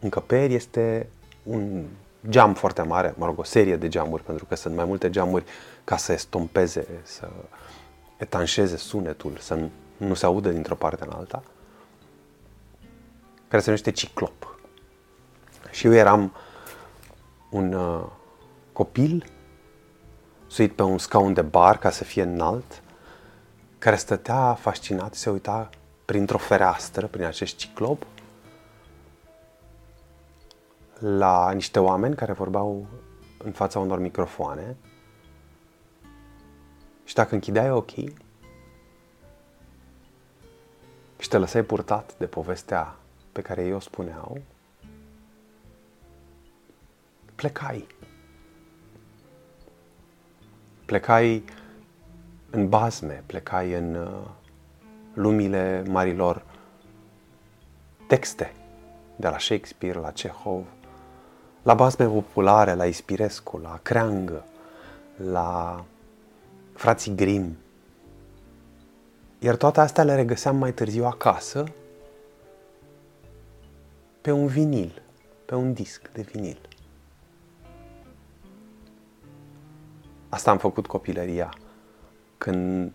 încăperi 0.00 0.54
este 0.54 1.08
un 1.42 1.84
geam 2.28 2.54
foarte 2.54 2.82
mare, 2.82 3.14
mă 3.16 3.26
rog, 3.26 3.38
o 3.38 3.44
serie 3.44 3.76
de 3.76 3.88
geamuri, 3.88 4.22
pentru 4.22 4.44
că 4.44 4.54
sunt 4.54 4.74
mai 4.74 4.84
multe 4.84 5.10
geamuri 5.10 5.44
ca 5.84 5.96
să 5.96 6.12
estompeze, 6.12 6.86
să 7.02 7.28
etanșeze 8.16 8.76
sunetul, 8.76 9.36
să 9.38 9.58
nu 9.96 10.14
se 10.14 10.26
audă 10.26 10.50
dintr-o 10.50 10.74
parte 10.74 11.04
în 11.04 11.12
alta 11.16 11.42
care 13.50 13.62
se 13.62 13.70
numește 13.70 13.90
Ciclop. 13.90 14.58
Și 15.70 15.86
eu 15.86 15.92
eram 15.92 16.34
un 17.50 17.72
uh, 17.72 18.06
copil 18.72 19.24
suit 20.46 20.72
pe 20.72 20.82
un 20.82 20.98
scaun 20.98 21.32
de 21.32 21.42
bar 21.42 21.78
ca 21.78 21.90
să 21.90 22.04
fie 22.04 22.22
înalt, 22.22 22.82
care 23.78 23.96
stătea 23.96 24.54
fascinat, 24.54 25.14
se 25.14 25.30
uita 25.30 25.68
printr-o 26.04 26.38
fereastră, 26.38 27.06
prin 27.06 27.24
acest 27.24 27.56
ciclop, 27.56 28.06
la 30.98 31.52
niște 31.52 31.78
oameni 31.78 32.14
care 32.14 32.32
vorbeau 32.32 32.86
în 33.38 33.52
fața 33.52 33.78
unor 33.78 33.98
microfoane 33.98 34.76
și 37.04 37.14
dacă 37.14 37.34
închideai 37.34 37.70
ochii 37.70 38.14
și 41.18 41.28
te 41.28 41.38
lăsai 41.38 41.62
purtat 41.62 42.14
de 42.18 42.26
povestea 42.26 42.96
pe 43.40 43.46
care 43.46 43.64
ei 43.64 43.72
o 43.72 43.80
spuneau, 43.80 44.38
plecai. 47.34 47.86
Plecai 50.84 51.44
în 52.50 52.68
bazme, 52.68 53.22
plecai 53.26 53.72
în 53.72 53.94
uh, 53.94 54.28
lumile 55.14 55.82
marilor 55.88 56.42
texte, 58.06 58.52
de 59.16 59.28
la 59.28 59.38
Shakespeare, 59.38 59.98
la 59.98 60.10
Cehov, 60.10 60.64
la 61.62 61.74
bazme 61.74 62.06
populare, 62.06 62.74
la 62.74 62.86
Ispirescu, 62.86 63.58
la 63.58 63.78
Creangă, 63.82 64.44
la 65.16 65.84
frații 66.74 67.14
Grimm, 67.14 67.56
Iar 69.38 69.56
toate 69.56 69.80
astea 69.80 70.04
le 70.04 70.14
regăseam 70.14 70.56
mai 70.56 70.72
târziu 70.72 71.04
acasă 71.04 71.64
pe 74.20 74.30
un 74.30 74.46
vinil, 74.46 75.02
pe 75.44 75.54
un 75.54 75.72
disc 75.72 76.10
de 76.12 76.22
vinil. 76.22 76.60
Asta 80.28 80.50
am 80.50 80.58
făcut 80.58 80.86
copilăria. 80.86 81.54
Când 82.38 82.92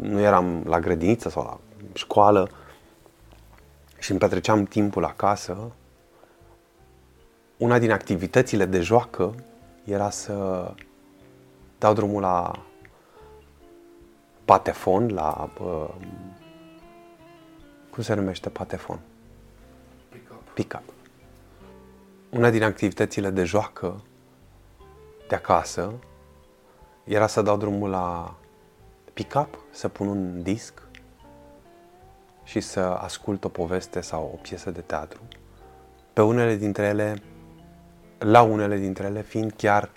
nu 0.00 0.20
eram 0.20 0.62
la 0.64 0.80
grădiniță 0.80 1.28
sau 1.28 1.42
la 1.42 1.60
școală 1.94 2.50
și 3.98 4.10
îmi 4.10 4.20
petreceam 4.20 4.64
timpul 4.64 5.04
acasă, 5.04 5.72
una 7.56 7.78
din 7.78 7.90
activitățile 7.90 8.64
de 8.66 8.80
joacă 8.80 9.34
era 9.84 10.10
să 10.10 10.68
dau 11.78 11.94
drumul 11.94 12.20
la 12.20 12.66
patefon, 14.44 15.08
la... 15.08 15.50
Uh, 15.60 15.94
cum 17.90 18.02
se 18.02 18.14
numește 18.14 18.48
patefon? 18.48 19.00
Pick-up. 20.58 20.82
Pick-up. 20.82 20.92
Una 22.30 22.50
din 22.50 22.62
activitățile 22.62 23.30
de 23.30 23.44
joacă 23.44 24.02
de 25.28 25.34
acasă 25.34 25.92
era 27.04 27.26
să 27.26 27.42
dau 27.42 27.56
drumul 27.56 27.90
la 27.90 28.34
pick-up, 29.12 29.58
să 29.70 29.88
pun 29.88 30.06
un 30.08 30.42
disc 30.42 30.82
și 32.44 32.60
să 32.60 32.80
ascult 32.80 33.44
o 33.44 33.48
poveste 33.48 34.00
sau 34.00 34.30
o 34.34 34.36
piesă 34.36 34.70
de 34.70 34.80
teatru. 34.80 35.20
Pe 36.12 36.22
unele 36.22 36.56
dintre 36.56 36.86
ele, 36.86 37.22
la 38.18 38.42
unele 38.42 38.76
dintre 38.76 39.06
ele, 39.06 39.22
fiind 39.22 39.52
chiar 39.56 39.90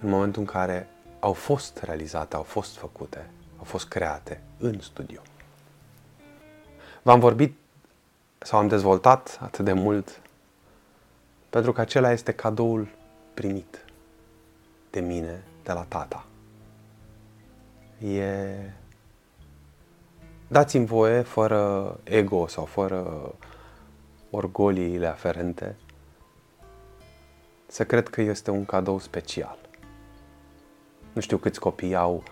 în 0.00 0.08
momentul 0.08 0.42
în 0.42 0.48
care 0.48 0.88
au 1.18 1.32
fost 1.32 1.78
realizate, 1.78 2.36
au 2.36 2.42
fost 2.42 2.76
făcute, 2.76 3.30
au 3.58 3.64
fost 3.64 3.88
create 3.88 4.42
în 4.58 4.80
studio. 4.80 5.20
V-am 7.02 7.20
vorbit 7.20 7.56
sau 8.42 8.58
am 8.58 8.68
dezvoltat 8.68 9.38
atât 9.42 9.64
de 9.64 9.72
mult 9.72 10.20
pentru 11.50 11.72
că 11.72 11.80
acela 11.80 12.12
este 12.12 12.32
cadoul 12.32 12.88
primit 13.34 13.84
de 14.90 15.00
mine, 15.00 15.44
de 15.62 15.72
la 15.72 15.84
tata. 15.88 16.26
E... 17.98 18.44
Dați-mi 20.48 20.86
voie, 20.86 21.20
fără 21.20 21.98
ego 22.02 22.46
sau 22.46 22.64
fără 22.64 23.34
orgoliile 24.30 25.06
aferente, 25.06 25.76
să 27.66 27.84
cred 27.84 28.08
că 28.08 28.20
este 28.20 28.50
un 28.50 28.64
cadou 28.64 28.98
special. 28.98 29.58
Nu 31.12 31.20
știu 31.20 31.36
câți 31.36 31.60
copii 31.60 31.94
au 31.94 32.22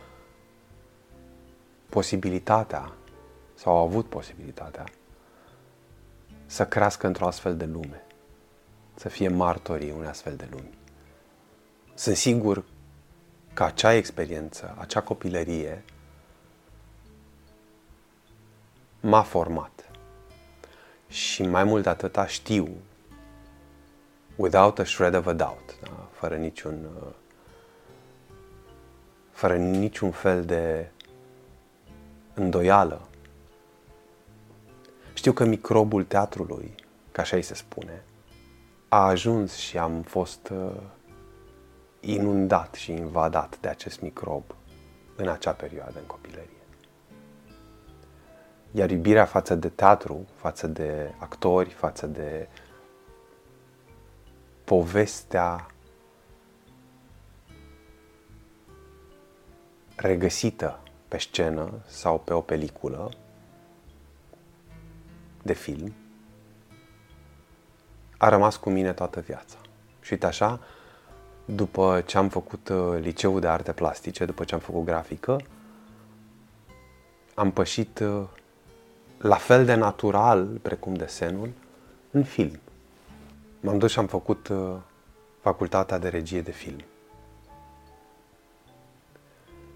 posibilitatea 1.89 2.93
sau 3.55 3.77
au 3.77 3.85
avut 3.85 4.07
posibilitatea 4.07 4.85
să 6.49 6.67
crească 6.67 7.07
într-o 7.07 7.27
astfel 7.27 7.57
de 7.57 7.65
lume, 7.65 8.05
să 8.95 9.09
fie 9.09 9.29
martorii 9.29 9.91
unei 9.91 10.09
astfel 10.09 10.37
de 10.37 10.49
lumi. 10.51 10.79
Sunt 11.95 12.17
sigur 12.17 12.65
că 13.55 13.65
acea 13.65 13.93
experiență, 13.93 14.75
acea 14.79 15.01
copilărie 15.01 15.85
m-a 19.01 19.23
format. 19.23 19.91
Și 21.09 21.43
mai 21.43 21.65
mult 21.65 21.83
de 21.83 21.89
atâta 21.89 22.27
știu, 22.27 22.69
without 24.37 24.79
a 24.79 24.85
shred 24.85 25.15
of 25.15 25.27
a 25.27 25.33
doubt, 25.33 25.81
da? 25.81 26.09
fără 26.13 26.37
niciun 26.37 26.89
fără 29.31 29.57
niciun 29.57 30.11
fel 30.11 30.45
de 30.45 30.91
îndoială. 32.35 33.08
Știu 35.19 35.33
că 35.33 35.45
microbul 35.45 36.05
teatrului, 36.05 36.75
ca 37.13 37.23
așa 37.23 37.37
îi 37.37 37.43
se 37.43 37.55
spune, 37.55 38.05
a 38.89 39.07
ajuns 39.07 39.55
și 39.55 39.79
am 39.79 40.03
fost 40.03 40.49
uh, 40.49 40.81
inundat 42.01 42.75
și 42.75 42.93
invadat 42.93 43.59
de 43.61 43.69
acest 43.69 44.01
microb 44.01 44.43
în 45.17 45.29
acea 45.29 45.53
perioadă, 45.53 45.99
în 45.99 46.07
copilărie. 46.07 46.63
Iar 48.71 48.91
iubirea 48.91 49.25
față 49.25 49.55
de 49.55 49.69
teatru, 49.69 50.27
față 50.35 50.67
de 50.67 51.15
actori, 51.19 51.71
față 51.71 52.07
de 52.07 52.49
povestea 54.65 55.67
regăsită 59.97 60.81
pe 61.09 61.19
scenă 61.19 61.73
sau 61.87 62.19
pe 62.19 62.33
o 62.33 62.41
peliculă 62.41 63.11
de 65.49 65.55
film, 65.55 65.95
a 68.19 68.29
rămas 68.29 68.57
cu 68.57 68.71
mine 68.71 68.93
toată 68.93 69.21
viața. 69.21 69.57
Și 70.01 70.13
uite 70.13 70.27
așa, 70.27 70.61
după 71.45 72.03
ce 72.07 72.19
am 72.19 72.29
făcut 72.29 72.69
uh, 72.69 72.99
liceul 73.01 73.41
de 73.41 73.47
arte 73.47 73.73
plastice, 73.73 74.25
după 74.25 74.45
ce 74.45 74.55
am 74.55 74.61
făcut 74.61 74.85
grafică, 74.85 75.41
am 77.35 77.51
pășit 77.51 77.99
uh, 77.99 78.23
la 79.19 79.37
fel 79.37 79.65
de 79.65 79.75
natural 79.75 80.47
precum 80.47 80.95
desenul 80.95 81.51
în 82.11 82.25
film. 82.25 82.59
M-am 83.61 83.79
dus 83.79 83.91
și 83.91 83.99
am 83.99 84.07
făcut 84.07 84.49
uh, 84.49 84.75
facultatea 85.41 85.99
de 85.99 86.09
regie 86.09 86.41
de 86.41 86.51
film. 86.51 86.85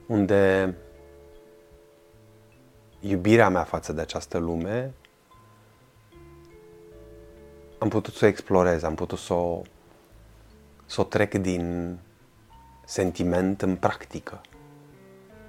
Unde 0.06 0.74
iubirea 3.00 3.48
mea 3.48 3.64
față 3.64 3.92
de 3.92 4.00
această 4.00 4.38
lume 4.38 4.94
am 7.82 7.88
putut 7.88 8.14
să 8.14 8.24
o 8.24 8.28
explorez, 8.28 8.82
am 8.82 8.94
putut 8.94 9.18
să 9.18 9.32
o 9.32 9.62
să 10.86 11.00
o 11.00 11.04
trec 11.04 11.34
din 11.34 11.98
sentiment 12.84 13.62
în 13.62 13.76
practică. 13.76 14.40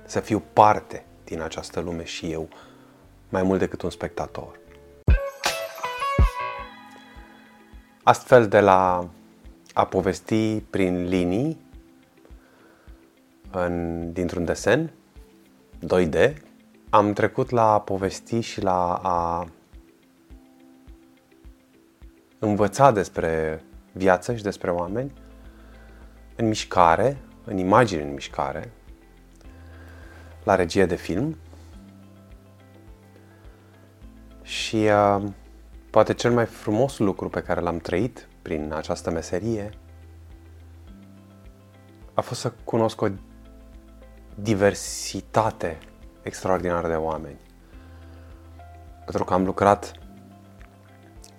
Să 0.06 0.20
fiu 0.20 0.44
parte 0.54 1.06
din 1.24 1.42
această 1.42 1.80
lume 1.80 2.04
și 2.04 2.32
eu, 2.32 2.50
mai 3.30 3.44
mult 3.44 3.60
decât 3.60 3.82
un 3.82 3.90
spectator. 3.90 4.60
Astfel, 8.04 8.48
de 8.48 8.60
la 8.60 9.08
a 9.74 9.86
povesti 9.86 10.62
prin 10.62 11.08
linii 11.08 11.58
în, 13.52 14.14
dintr-un 14.14 14.46
desen 14.46 14.92
2D, 15.96 16.34
am 16.90 17.14
trecut 17.14 17.50
la 17.50 17.74
a 17.74 17.80
povesti 17.80 18.40
și 18.40 18.62
la 18.62 18.94
a 18.94 19.48
învăța 22.44 22.92
despre 22.92 23.64
viață 23.92 24.36
și 24.36 24.44
despre 24.44 24.72
oameni 24.72 25.14
în 26.36 26.48
mișcare, 26.48 27.18
în 27.46 27.58
imagini 27.58 28.02
în 28.02 28.14
mișcare, 28.14 28.72
la 30.44 30.56
regie 30.56 30.86
de 30.86 30.96
film. 30.96 31.38
Și 34.42 34.76
uh, 34.76 35.24
poate 35.90 36.14
cel 36.14 36.32
mai 36.32 36.46
frumos 36.46 36.98
lucru 36.98 37.30
pe 37.30 37.42
care 37.42 37.62
l-am 37.62 37.78
trăit 37.78 38.28
prin 38.42 38.74
această 38.76 39.12
meserie 39.12 39.70
a 42.14 42.22
fost 42.22 42.40
să 42.40 42.54
cunosc 42.64 43.02
o 43.02 43.08
diversitate 44.36 45.78
extraordinară 46.22 46.88
de 46.88 46.94
oameni. 46.94 47.40
Pentru 49.06 49.24
că 49.24 49.34
am 49.34 49.44
lucrat 49.46 50.03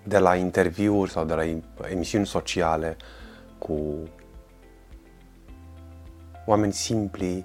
de 0.05 0.19
la 0.19 0.37
interviuri 0.37 1.11
sau 1.11 1.25
de 1.25 1.35
la 1.35 1.45
emisiuni 1.91 2.27
sociale 2.27 2.97
cu 3.59 4.09
oameni 6.47 6.73
simpli, 6.73 7.43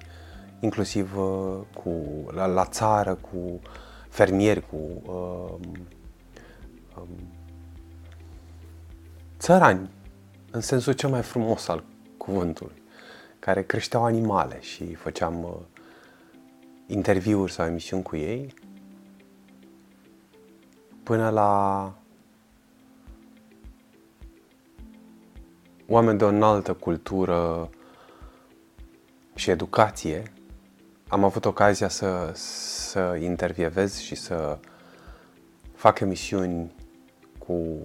inclusiv 0.60 1.16
uh, 1.18 1.58
cu, 1.74 1.90
la, 2.34 2.46
la 2.46 2.64
țară, 2.64 3.14
cu 3.14 3.60
fermieri, 4.08 4.66
cu 4.68 4.76
uh, 4.76 5.68
um, 6.96 7.08
țărani, 9.38 9.90
în 10.50 10.60
sensul 10.60 10.92
cel 10.92 11.08
mai 11.08 11.22
frumos 11.22 11.68
al 11.68 11.84
cuvântului, 12.16 12.82
care 13.38 13.62
creșteau 13.62 14.04
animale 14.04 14.60
și 14.60 14.94
făceam 14.94 15.42
uh, 15.42 15.54
interviuri 16.86 17.52
sau 17.52 17.66
emisiuni 17.66 18.02
cu 18.02 18.16
ei, 18.16 18.54
până 21.02 21.30
la 21.30 21.92
oameni 25.92 26.18
de 26.18 26.24
o 26.24 26.28
înaltă 26.28 26.72
cultură 26.72 27.70
și 29.34 29.50
educație, 29.50 30.32
am 31.08 31.24
avut 31.24 31.44
ocazia 31.44 31.88
să, 31.88 32.30
să 32.34 33.18
intervievez 33.20 33.98
și 33.98 34.14
să 34.14 34.58
fac 35.74 36.00
emisiuni 36.00 36.74
cu 37.38 37.82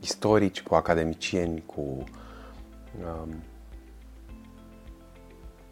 istorici, 0.00 0.62
cu 0.62 0.74
academicieni, 0.74 1.62
cu 1.66 1.80
um, 1.80 3.42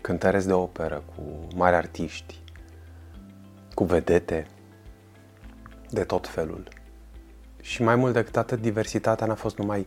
cântăreți 0.00 0.46
de 0.46 0.52
operă, 0.52 1.02
cu 1.14 1.22
mari 1.54 1.76
artiști, 1.76 2.38
cu 3.74 3.84
vedete 3.84 4.46
de 5.90 6.04
tot 6.04 6.28
felul. 6.28 6.68
Și 7.60 7.82
mai 7.82 7.96
mult 7.96 8.12
decât 8.12 8.36
atât, 8.36 8.60
diversitatea 8.60 9.26
n-a 9.26 9.34
fost 9.34 9.58
numai 9.58 9.86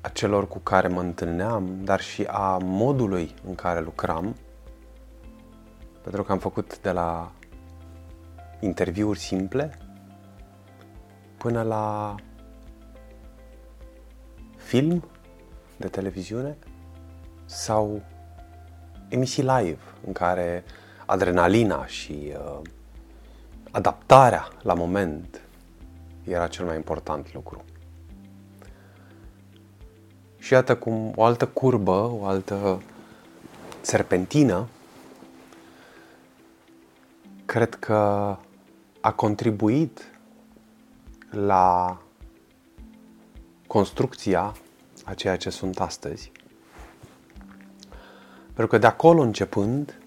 a 0.00 0.08
celor 0.08 0.48
cu 0.48 0.58
care 0.58 0.88
mă 0.88 1.00
întâlneam, 1.00 1.84
dar 1.84 2.00
și 2.00 2.22
a 2.22 2.58
modului 2.62 3.34
în 3.46 3.54
care 3.54 3.80
lucram, 3.80 4.36
pentru 6.02 6.22
că 6.22 6.32
am 6.32 6.38
făcut 6.38 6.80
de 6.80 6.90
la 6.90 7.32
interviuri 8.60 9.18
simple 9.18 9.78
până 11.36 11.62
la 11.62 12.14
film 14.56 15.04
de 15.76 15.88
televiziune 15.88 16.56
sau 17.44 18.02
emisii 19.08 19.42
live 19.42 19.78
în 20.06 20.12
care 20.12 20.64
adrenalina 21.06 21.86
și 21.86 22.32
uh, 22.32 22.60
adaptarea 23.70 24.48
la 24.62 24.74
moment 24.74 25.40
era 26.24 26.46
cel 26.46 26.64
mai 26.64 26.76
important 26.76 27.34
lucru. 27.34 27.64
Și 30.38 30.52
iată 30.52 30.76
cum 30.76 31.12
o 31.16 31.24
altă 31.24 31.46
curbă, 31.46 32.10
o 32.20 32.24
altă 32.24 32.82
serpentină, 33.80 34.66
cred 37.44 37.74
că 37.74 38.36
a 39.00 39.12
contribuit 39.12 40.18
la 41.30 41.98
construcția 43.66 44.54
a 45.04 45.14
ceea 45.14 45.36
ce 45.36 45.50
sunt 45.50 45.80
astăzi. 45.80 46.32
Pentru 48.44 48.66
că 48.66 48.78
de 48.78 48.86
acolo 48.86 49.22
începând, 49.22 49.98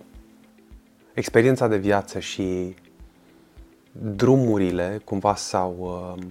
experiența 1.14 1.68
de 1.68 1.78
viață 1.78 2.20
și 2.20 2.76
drumurile 3.92 5.02
cumva 5.06 5.36
s-au 5.36 5.76
uh, 6.18 6.24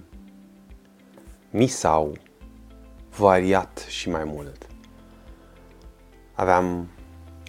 mi 1.49 1.67
s-au 1.67 2.13
variat 3.17 3.77
și 3.77 4.09
mai 4.09 4.23
mult. 4.23 4.67
Aveam 6.33 6.89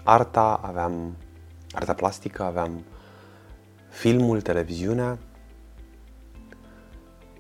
arta, 0.05 0.61
aveam 0.63 1.17
arta 1.73 1.95
plastică, 1.95 2.43
aveam 2.43 2.85
filmul, 3.89 4.41
televiziunea 4.41 5.19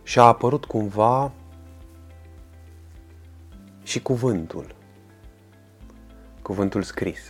și 0.02 0.18
a 0.18 0.22
apărut 0.22 0.64
cumva 0.64 1.32
și 3.82 4.02
cuvântul. 4.02 4.74
Cuvântul 6.42 6.82
scris. 6.82 7.20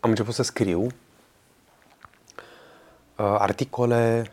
Am 0.00 0.10
început 0.10 0.34
să 0.34 0.42
scriu 0.42 0.82
uh, 0.82 0.90
articole 3.16 4.30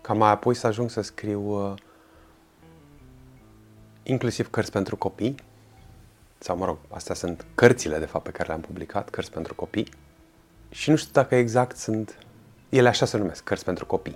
ca 0.00 0.12
mai 0.12 0.30
apoi 0.30 0.54
să 0.54 0.66
ajung 0.66 0.90
să 0.90 1.00
scriu 1.00 1.70
uh, 1.70 1.74
inclusiv 4.10 4.50
cărți 4.50 4.70
pentru 4.70 4.96
copii, 4.96 5.34
sau 6.38 6.56
mă 6.56 6.64
rog, 6.64 6.78
astea 6.88 7.14
sunt 7.14 7.46
cărțile 7.54 7.98
de 7.98 8.04
fapt 8.04 8.24
pe 8.24 8.30
care 8.30 8.48
le-am 8.48 8.60
publicat, 8.60 9.08
cărți 9.10 9.30
pentru 9.30 9.54
copii. 9.54 9.88
Și 10.70 10.90
nu 10.90 10.96
știu 10.96 11.12
dacă 11.12 11.34
exact 11.34 11.76
sunt, 11.76 12.18
ele 12.68 12.88
așa 12.88 13.06
se 13.06 13.16
numesc, 13.16 13.44
cărți 13.44 13.64
pentru 13.64 13.86
copii. 13.86 14.14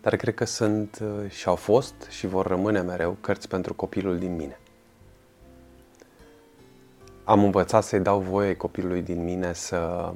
Dar 0.00 0.16
cred 0.16 0.34
că 0.34 0.44
sunt 0.44 0.98
uh, 1.02 1.30
și 1.30 1.48
au 1.48 1.54
fost 1.54 1.94
și 2.08 2.26
vor 2.26 2.46
rămâne 2.46 2.80
mereu 2.80 3.16
cărți 3.20 3.48
pentru 3.48 3.74
copilul 3.74 4.18
din 4.18 4.36
mine. 4.36 4.58
Am 7.24 7.44
învățat 7.44 7.84
să-i 7.84 8.00
dau 8.00 8.20
voie 8.20 8.56
copilului 8.56 9.02
din 9.02 9.24
mine 9.24 9.52
să 9.52 10.12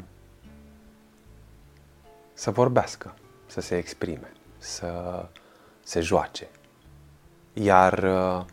să 2.33 2.51
vorbească, 2.51 3.15
să 3.47 3.61
se 3.61 3.77
exprime, 3.77 4.33
să 4.59 4.89
se 5.83 6.01
joace. 6.01 6.49
Iar 7.53 8.03
uh, 8.03 8.45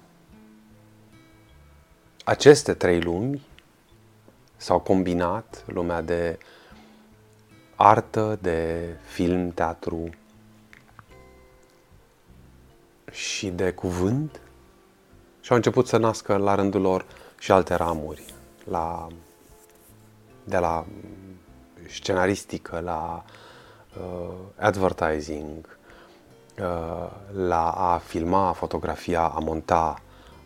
aceste 2.24 2.74
trei 2.74 3.02
lumi 3.02 3.48
s-au 4.58 4.80
combinat, 4.80 5.64
lumea 5.68 6.02
de 6.02 6.38
artă, 7.76 8.38
de 8.42 8.90
film, 9.06 9.50
teatru 9.50 10.10
și 13.12 13.48
de 13.50 13.72
cuvânt 13.72 14.42
și 15.42 15.52
au 15.52 15.56
început 15.56 15.88
să 15.88 15.98
nască 15.98 16.38
la 16.38 16.56
rândul 16.56 16.82
lor 16.82 17.06
și 17.40 17.52
alte 17.52 17.76
ramuri, 17.76 18.26
la, 18.64 19.08
de 20.44 20.58
la 20.58 20.86
scenaristică, 21.90 22.80
la 22.80 23.24
uh, 24.00 24.34
advertising, 24.60 25.78
uh, 26.60 27.10
la 27.34 27.72
a 27.72 27.98
filma, 27.98 28.48
a 28.48 28.54
fotografia, 28.54 29.22
a 29.22 29.40
monta, 29.40 30.02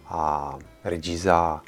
a 0.07 0.57
regiza. 0.81 1.63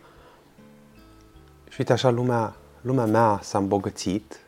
Și 1.69 1.75
uite 1.77 1.93
așa, 1.93 2.09
lumea, 2.09 2.55
lumea 2.81 3.05
mea 3.05 3.39
s-a 3.41 3.57
îmbogățit 3.57 4.39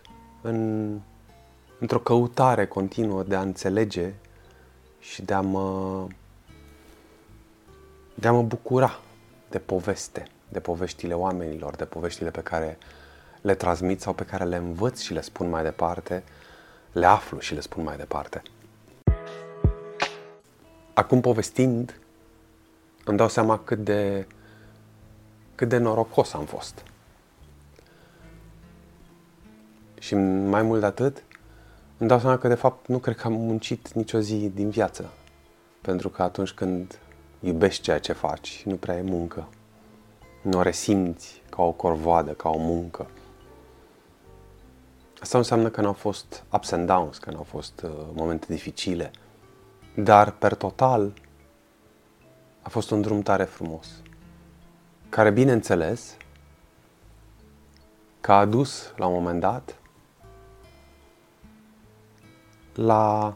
în, 0.41 0.99
într-o 1.79 1.99
căutare 1.99 2.67
continuă 2.67 3.23
de 3.23 3.35
a 3.35 3.41
înțelege 3.41 4.13
și 4.99 5.21
de 5.21 5.33
a 5.33 5.41
mă, 5.41 6.07
de 8.15 8.27
a 8.27 8.31
mă 8.31 8.41
bucura 8.41 8.99
de 9.49 9.59
poveste, 9.59 10.27
de 10.49 10.59
poveștile 10.59 11.13
oamenilor, 11.13 11.75
de 11.75 11.85
poveștile 11.85 12.29
pe 12.29 12.41
care 12.41 12.77
le 13.41 13.55
transmit 13.55 14.01
sau 14.01 14.13
pe 14.13 14.23
care 14.23 14.43
le 14.43 14.55
învăț 14.55 14.99
și 14.99 15.13
le 15.13 15.21
spun 15.21 15.49
mai 15.49 15.63
departe, 15.63 16.23
le 16.91 17.05
aflu 17.05 17.39
și 17.39 17.53
le 17.53 17.59
spun 17.59 17.83
mai 17.83 17.97
departe. 17.97 18.41
Acum 20.93 21.21
povestind, 21.21 21.99
îmi 23.09 23.17
dau 23.17 23.27
seama 23.27 23.59
cât 23.59 23.83
de, 23.83 24.27
cât 25.55 25.69
de 25.69 25.77
norocos 25.77 26.33
am 26.33 26.45
fost. 26.45 26.83
Și 29.99 30.15
mai 30.15 30.61
mult 30.61 30.79
de 30.79 30.85
atât, 30.85 31.23
îmi 31.97 32.09
dau 32.09 32.19
seama 32.19 32.37
că 32.37 32.47
de 32.47 32.55
fapt 32.55 32.87
nu 32.87 32.97
cred 32.97 33.15
că 33.15 33.27
am 33.27 33.33
muncit 33.33 33.91
nicio 33.91 34.19
zi 34.19 34.51
din 34.53 34.69
viață. 34.69 35.09
Pentru 35.81 36.09
că 36.09 36.23
atunci 36.23 36.51
când 36.51 36.99
iubești 37.39 37.81
ceea 37.81 37.99
ce 37.99 38.13
faci, 38.13 38.63
nu 38.65 38.75
prea 38.75 38.97
e 38.97 39.01
muncă. 39.01 39.47
Nu 40.41 40.57
o 40.57 40.61
resimți 40.61 41.41
ca 41.49 41.61
o 41.61 41.71
corvoadă, 41.71 42.31
ca 42.31 42.49
o 42.49 42.57
muncă. 42.57 43.07
Asta 45.19 45.37
înseamnă 45.37 45.69
că 45.69 45.81
nu 45.81 45.87
au 45.87 45.93
fost 45.93 46.43
ups 46.53 46.71
and 46.71 46.87
downs, 46.87 47.17
că 47.17 47.31
nu 47.31 47.37
au 47.37 47.43
fost 47.43 47.81
uh, 47.81 47.91
momente 48.13 48.45
dificile. 48.49 49.11
Dar, 49.95 50.31
per 50.31 50.53
total, 50.53 51.13
a 52.69 52.71
fost 52.71 52.91
un 52.91 53.01
drum 53.01 53.21
tare 53.21 53.43
frumos, 53.43 53.87
care, 55.09 55.31
bineînțeles, 55.31 56.17
că 58.21 58.31
a 58.31 58.39
adus 58.39 58.93
la 58.95 59.05
un 59.05 59.13
moment 59.13 59.39
dat 59.39 59.75
la 62.73 63.35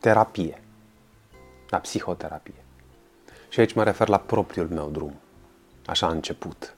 terapie, 0.00 0.62
la 1.68 1.78
psihoterapie. 1.78 2.64
Și 3.48 3.60
aici 3.60 3.72
mă 3.72 3.82
refer 3.82 4.08
la 4.08 4.18
propriul 4.18 4.68
meu 4.68 4.90
drum. 4.90 5.14
Așa 5.86 6.06
a 6.06 6.10
început. 6.10 6.74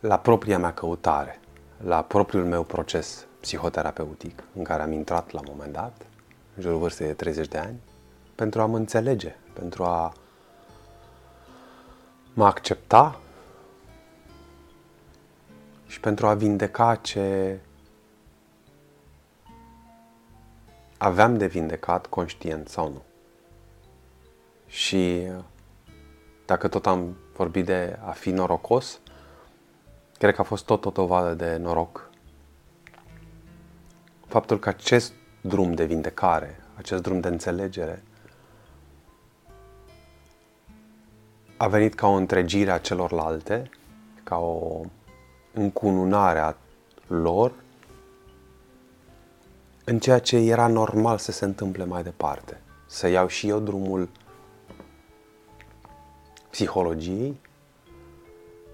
La 0.00 0.18
propria 0.18 0.58
mea 0.58 0.72
căutare, 0.72 1.40
la 1.84 2.02
propriul 2.02 2.44
meu 2.44 2.62
proces 2.62 3.26
psihoterapeutic 3.40 4.42
în 4.54 4.64
care 4.64 4.82
am 4.82 4.92
intrat 4.92 5.30
la 5.30 5.40
un 5.40 5.46
moment 5.50 5.72
dat, 5.72 6.06
în 6.56 6.62
jurul 6.62 6.78
vârstei 6.78 7.06
de 7.06 7.12
30 7.12 7.48
de 7.48 7.58
ani, 7.58 7.80
pentru 8.34 8.60
a 8.60 8.66
mă 8.66 8.76
înțelege, 8.76 9.36
pentru 9.52 9.84
a 9.84 10.12
mă 12.34 12.46
accepta 12.46 13.20
și 15.86 16.00
pentru 16.00 16.26
a 16.26 16.34
vindeca 16.34 16.94
ce 16.94 17.58
aveam 20.98 21.36
de 21.36 21.46
vindecat, 21.46 22.06
conștient 22.06 22.68
sau 22.68 22.88
nu. 22.88 23.02
Și 24.66 25.26
dacă 26.46 26.68
tot 26.68 26.86
am 26.86 27.16
vorbit 27.36 27.64
de 27.64 27.98
a 28.04 28.10
fi 28.10 28.30
norocos, 28.30 29.00
cred 30.18 30.34
că 30.34 30.40
a 30.40 30.44
fost 30.44 30.64
tot 30.64 30.84
o 30.84 30.90
dovadă 30.90 31.34
de 31.34 31.56
noroc. 31.56 32.10
Faptul 34.26 34.58
că 34.58 34.68
acest 34.68 35.12
drum 35.40 35.74
de 35.74 35.84
vindecare, 35.84 36.60
acest 36.74 37.02
drum 37.02 37.20
de 37.20 37.28
înțelegere, 37.28 38.02
a 41.64 41.68
venit 41.68 41.94
ca 41.94 42.06
o 42.06 42.12
întregire 42.12 42.70
a 42.70 42.78
celorlalte, 42.78 43.70
ca 44.22 44.36
o 44.36 44.80
încununare 45.52 46.38
a 46.38 46.54
lor 47.06 47.52
în 49.84 49.98
ceea 49.98 50.18
ce 50.18 50.36
era 50.36 50.66
normal 50.66 51.18
să 51.18 51.32
se 51.32 51.44
întâmple 51.44 51.84
mai 51.84 52.02
departe. 52.02 52.60
Să 52.86 53.08
iau 53.08 53.26
și 53.26 53.48
eu 53.48 53.58
drumul 53.58 54.08
psihologiei 56.50 57.40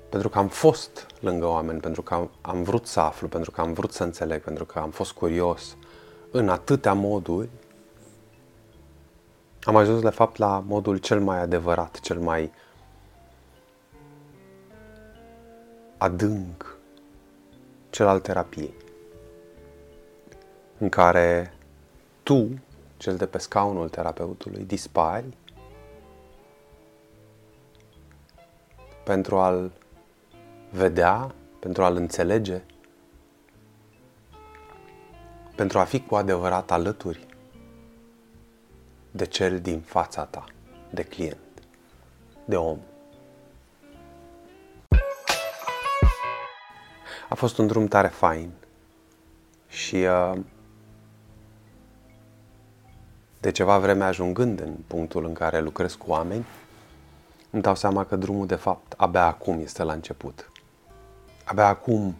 pentru 0.08 0.28
că 0.28 0.38
am 0.38 0.48
fost 0.48 1.06
lângă 1.20 1.46
oameni, 1.46 1.80
pentru 1.80 2.02
că 2.02 2.14
am, 2.14 2.30
am 2.40 2.62
vrut 2.62 2.86
să 2.86 3.00
aflu, 3.00 3.28
pentru 3.28 3.50
că 3.50 3.60
am 3.60 3.72
vrut 3.72 3.92
să 3.92 4.04
înțeleg, 4.04 4.42
pentru 4.42 4.64
că 4.64 4.78
am 4.78 4.90
fost 4.90 5.12
curios 5.12 5.76
în 6.30 6.48
atâtea 6.48 6.92
moduri, 6.92 7.48
am 9.62 9.76
ajuns 9.76 10.00
de 10.00 10.10
fapt 10.10 10.36
la 10.36 10.64
modul 10.66 10.96
cel 10.96 11.20
mai 11.20 11.40
adevărat, 11.40 12.00
cel 12.00 12.18
mai 12.18 12.52
adânc, 16.00 16.76
cel 17.90 18.06
al 18.06 18.20
terapiei, 18.20 18.74
în 20.78 20.88
care 20.88 21.52
tu, 22.22 22.48
cel 22.96 23.16
de 23.16 23.26
pe 23.26 23.38
scaunul 23.38 23.88
terapeutului, 23.88 24.64
dispari 24.64 25.36
pentru 29.04 29.38
a-l 29.38 29.72
vedea, 30.70 31.34
pentru 31.58 31.84
a-l 31.84 31.96
înțelege, 31.96 32.62
pentru 35.56 35.78
a 35.78 35.84
fi 35.84 36.00
cu 36.00 36.14
adevărat 36.14 36.70
alături 36.70 37.26
de 39.10 39.24
cel 39.26 39.60
din 39.60 39.80
fața 39.80 40.24
ta, 40.24 40.44
de 40.90 41.02
client, 41.02 41.38
de 42.44 42.56
om. 42.56 42.78
A 47.30 47.34
fost 47.34 47.58
un 47.58 47.66
drum 47.66 47.86
tare 47.86 48.08
fain 48.08 48.50
și 49.68 49.96
uh, 49.96 50.38
de 53.40 53.50
ceva 53.50 53.78
vreme 53.78 54.04
ajungând 54.04 54.60
în 54.60 54.74
punctul 54.86 55.24
în 55.24 55.32
care 55.32 55.60
lucrez 55.60 55.94
cu 55.94 56.10
oameni, 56.10 56.46
îmi 57.50 57.62
dau 57.62 57.74
seama 57.74 58.04
că 58.04 58.16
drumul 58.16 58.46
de 58.46 58.54
fapt 58.54 58.94
abia 58.96 59.26
acum 59.26 59.60
este 59.60 59.82
la 59.82 59.92
început. 59.92 60.52
Abia 61.44 61.66
acum 61.66 62.16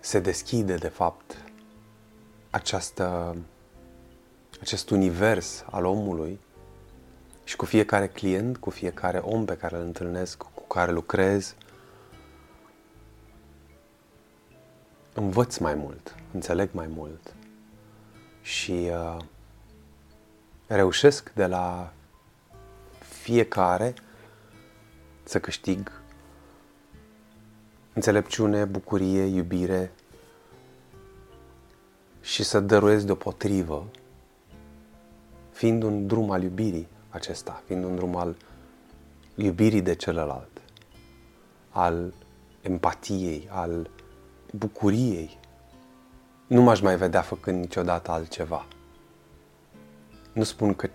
se 0.00 0.20
deschide 0.20 0.74
de 0.74 0.88
fapt 0.88 1.36
această, 2.50 3.36
acest 4.60 4.90
univers 4.90 5.64
al 5.70 5.84
omului 5.84 6.40
și 7.44 7.56
cu 7.56 7.64
fiecare 7.64 8.08
client, 8.08 8.56
cu 8.56 8.70
fiecare 8.70 9.18
om 9.18 9.44
pe 9.44 9.56
care 9.56 9.76
îl 9.76 9.82
întâlnesc, 9.82 10.36
cu 10.36 10.66
care 10.66 10.92
lucrez, 10.92 11.54
învăț 15.14 15.56
mai 15.56 15.74
mult, 15.74 16.14
înțeleg 16.32 16.68
mai 16.72 16.86
mult 16.86 17.34
și 18.42 18.88
uh, 18.90 19.16
reușesc 20.66 21.32
de 21.34 21.46
la 21.46 21.92
fiecare 22.98 23.94
să 25.22 25.40
câștig 25.40 26.02
înțelepciune, 27.92 28.64
bucurie, 28.64 29.22
iubire 29.22 29.92
și 32.20 32.42
să 32.42 32.60
dăruiesc 32.60 33.04
deopotrivă, 33.04 33.86
fiind 35.50 35.82
un 35.82 36.06
drum 36.06 36.30
al 36.30 36.42
iubirii 36.42 36.88
acesta, 37.08 37.62
fiind 37.66 37.84
un 37.84 37.94
drum 37.94 38.16
al 38.16 38.36
iubirii 39.34 39.82
de 39.82 39.94
celălalt, 39.94 40.60
al 41.70 42.14
empatiei, 42.60 43.48
al 43.50 43.90
bucuriei. 44.56 45.38
Nu 46.46 46.62
m-aș 46.62 46.80
mai 46.80 46.96
vedea 46.96 47.20
făcând 47.20 47.60
niciodată 47.60 48.10
altceva. 48.10 48.66
Nu 50.32 50.42
spun 50.42 50.74
că 50.74 50.90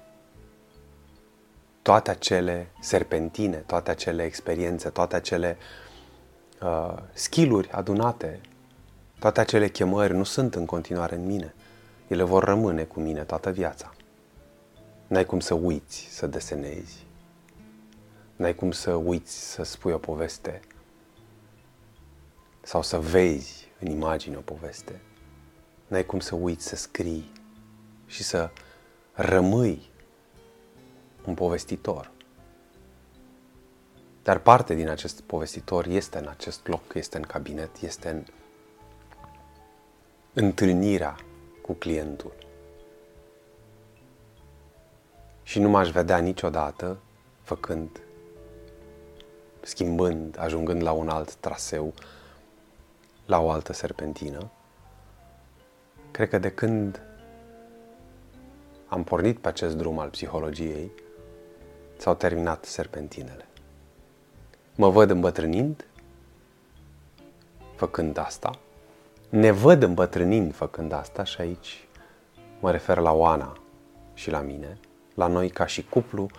toate 1.81 2.11
acele 2.11 2.71
serpentine, 2.79 3.57
toate 3.57 3.91
acele 3.91 4.23
experiențe, 4.23 4.89
toate 4.89 5.15
acele 5.15 5.57
uh, 6.61 6.97
skill-uri 7.13 7.71
adunate, 7.71 8.41
toate 9.19 9.39
acele 9.39 9.69
chemări 9.69 10.13
nu 10.13 10.23
sunt 10.23 10.55
în 10.55 10.65
continuare 10.65 11.15
în 11.15 11.25
mine. 11.25 11.53
Ele 12.07 12.23
vor 12.23 12.43
rămâne 12.43 12.83
cu 12.83 12.99
mine 12.99 13.21
toată 13.21 13.49
viața. 13.49 13.93
N-ai 15.07 15.25
cum 15.25 15.39
să 15.39 15.53
uiți 15.53 16.07
să 16.11 16.27
desenezi. 16.27 17.05
N-ai 18.35 18.55
cum 18.55 18.71
să 18.71 18.93
uiți 18.93 19.51
să 19.51 19.63
spui 19.63 19.91
o 19.91 19.97
poveste 19.97 20.59
sau 22.69 22.81
să 22.81 22.99
vezi 22.99 23.67
în 23.79 23.87
imagine 23.87 24.37
o 24.37 24.39
poveste. 24.39 25.01
N-ai 25.87 26.05
cum 26.05 26.19
să 26.19 26.35
uiți 26.35 26.67
să 26.67 26.75
scrii 26.75 27.31
și 28.05 28.23
să 28.23 28.49
rămâi 29.13 29.89
un 31.25 31.33
povestitor. 31.33 32.11
Dar 34.23 34.39
parte 34.39 34.73
din 34.73 34.89
acest 34.89 35.21
povestitor 35.21 35.85
este 35.85 36.17
în 36.17 36.27
acest 36.27 36.67
loc, 36.67 36.81
este 36.93 37.17
în 37.17 37.23
cabinet, 37.23 37.81
este 37.81 38.09
în 38.09 38.23
întâlnirea 40.33 41.15
cu 41.61 41.73
clientul. 41.73 42.33
Și 45.43 45.59
nu 45.59 45.69
m-aș 45.69 45.91
vedea 45.91 46.17
niciodată 46.17 46.97
făcând, 47.41 48.01
schimbând, 49.61 50.35
ajungând 50.39 50.81
la 50.81 50.91
un 50.91 51.09
alt 51.09 51.33
traseu, 51.33 51.93
la 53.29 53.39
o 53.39 53.49
altă 53.49 53.73
serpentină. 53.73 54.49
Cred 56.11 56.29
că 56.29 56.37
de 56.37 56.51
când 56.51 57.01
am 58.87 59.03
pornit 59.03 59.37
pe 59.37 59.47
acest 59.47 59.77
drum 59.77 59.99
al 59.99 60.09
psihologiei, 60.09 60.91
s-au 61.97 62.15
terminat 62.15 62.65
serpentinele. 62.65 63.45
Mă 64.75 64.89
văd 64.89 65.09
îmbătrânind 65.09 65.85
făcând 67.75 68.17
asta. 68.17 68.59
Ne 69.29 69.51
văd 69.51 69.83
îmbătrânind 69.83 70.55
făcând 70.55 70.91
asta 70.91 71.23
și 71.23 71.41
aici 71.41 71.87
mă 72.59 72.71
refer 72.71 72.97
la 72.97 73.11
Oana 73.11 73.57
și 74.13 74.29
la 74.29 74.41
mine, 74.41 74.77
la 75.13 75.27
noi 75.27 75.49
ca 75.49 75.65
și 75.65 75.85
cuplu 75.89 76.29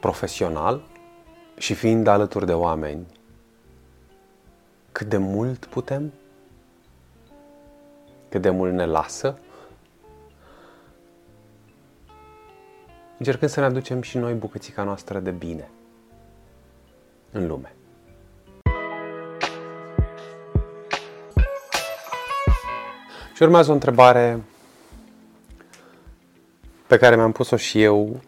profesional 0.00 0.82
și 1.56 1.74
fiind 1.74 2.06
alături 2.06 2.46
de 2.46 2.54
oameni 2.54 3.06
cât 5.00 5.08
de 5.08 5.16
mult 5.16 5.66
putem, 5.66 6.12
cât 8.28 8.40
de 8.40 8.50
mult 8.50 8.72
ne 8.72 8.84
lasă 8.84 9.38
încercând 13.18 13.50
să 13.50 13.60
ne 13.60 13.66
aducem 13.66 14.02
și 14.02 14.18
noi 14.18 14.34
bucățica 14.34 14.82
noastră 14.82 15.18
de 15.20 15.30
bine 15.30 15.70
în 17.30 17.46
lume. 17.46 17.74
Și 23.34 23.42
urmează 23.42 23.70
o 23.70 23.74
întrebare 23.74 24.42
pe 26.86 26.96
care 26.96 27.16
mi-am 27.16 27.32
pus-o 27.32 27.56
și 27.56 27.82
eu 27.82 28.20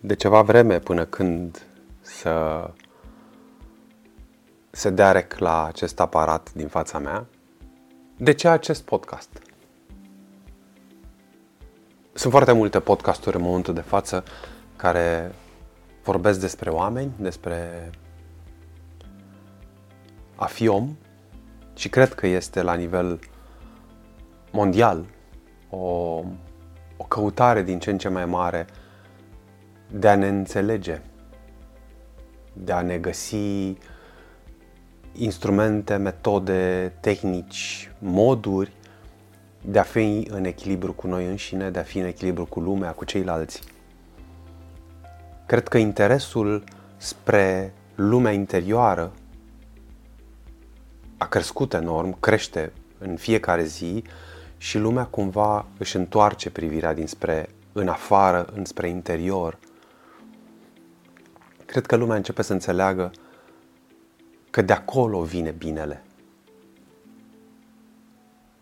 de 0.00 0.14
ceva 0.14 0.42
vreme 0.42 0.78
până 0.78 1.04
când 1.04 1.62
să 2.00 2.64
se 4.76 4.90
dea 4.90 5.12
rec 5.12 5.38
la 5.38 5.64
acest 5.64 6.00
aparat 6.00 6.52
din 6.52 6.68
fața 6.68 6.98
mea. 6.98 7.26
De 8.16 8.32
ce 8.32 8.48
acest 8.48 8.82
podcast? 8.82 9.28
Sunt 12.12 12.32
foarte 12.32 12.52
multe 12.52 12.80
podcasturi 12.80 13.36
în 13.36 13.42
momentul 13.42 13.74
de 13.74 13.80
față 13.80 14.24
care 14.76 15.34
vorbesc 16.04 16.40
despre 16.40 16.70
oameni, 16.70 17.12
despre 17.18 17.90
a 20.34 20.44
fi 20.44 20.68
om 20.68 20.96
și 21.74 21.88
cred 21.88 22.14
că 22.14 22.26
este 22.26 22.62
la 22.62 22.74
nivel 22.74 23.18
mondial 24.50 25.04
o, 25.70 25.78
o 26.96 27.04
căutare 27.08 27.62
din 27.62 27.78
ce 27.78 27.90
în 27.90 27.98
ce 27.98 28.08
mai 28.08 28.24
mare 28.24 28.66
de 29.90 30.08
a 30.08 30.16
ne 30.16 30.28
înțelege, 30.28 31.02
de 32.52 32.72
a 32.72 32.80
ne 32.80 32.98
găsi 32.98 33.76
instrumente, 35.18 35.96
metode, 35.96 36.92
tehnici, 37.00 37.90
moduri 37.98 38.72
de 39.60 39.78
a 39.78 39.82
fi 39.82 40.26
în 40.30 40.44
echilibru 40.44 40.92
cu 40.92 41.06
noi 41.06 41.26
înșine, 41.26 41.70
de 41.70 41.78
a 41.78 41.82
fi 41.82 41.98
în 41.98 42.06
echilibru 42.06 42.44
cu 42.44 42.60
lumea, 42.60 42.90
cu 42.90 43.04
ceilalți. 43.04 43.62
Cred 45.46 45.68
că 45.68 45.78
interesul 45.78 46.64
spre 46.96 47.72
lumea 47.94 48.32
interioară 48.32 49.12
a 51.16 51.26
crescut 51.26 51.72
enorm, 51.72 52.20
crește 52.20 52.72
în 52.98 53.16
fiecare 53.16 53.64
zi 53.64 54.04
și 54.56 54.78
lumea 54.78 55.04
cumva 55.04 55.66
își 55.78 55.96
întoarce 55.96 56.50
privirea 56.50 56.94
dinspre 56.94 57.48
în 57.72 57.88
afară, 57.88 58.46
înspre 58.54 58.88
interior. 58.88 59.58
Cred 61.64 61.86
că 61.86 61.96
lumea 61.96 62.16
începe 62.16 62.42
să 62.42 62.52
înțeleagă 62.52 63.10
că 64.50 64.62
de 64.62 64.72
acolo 64.72 65.22
vine 65.22 65.50
binele. 65.50 66.02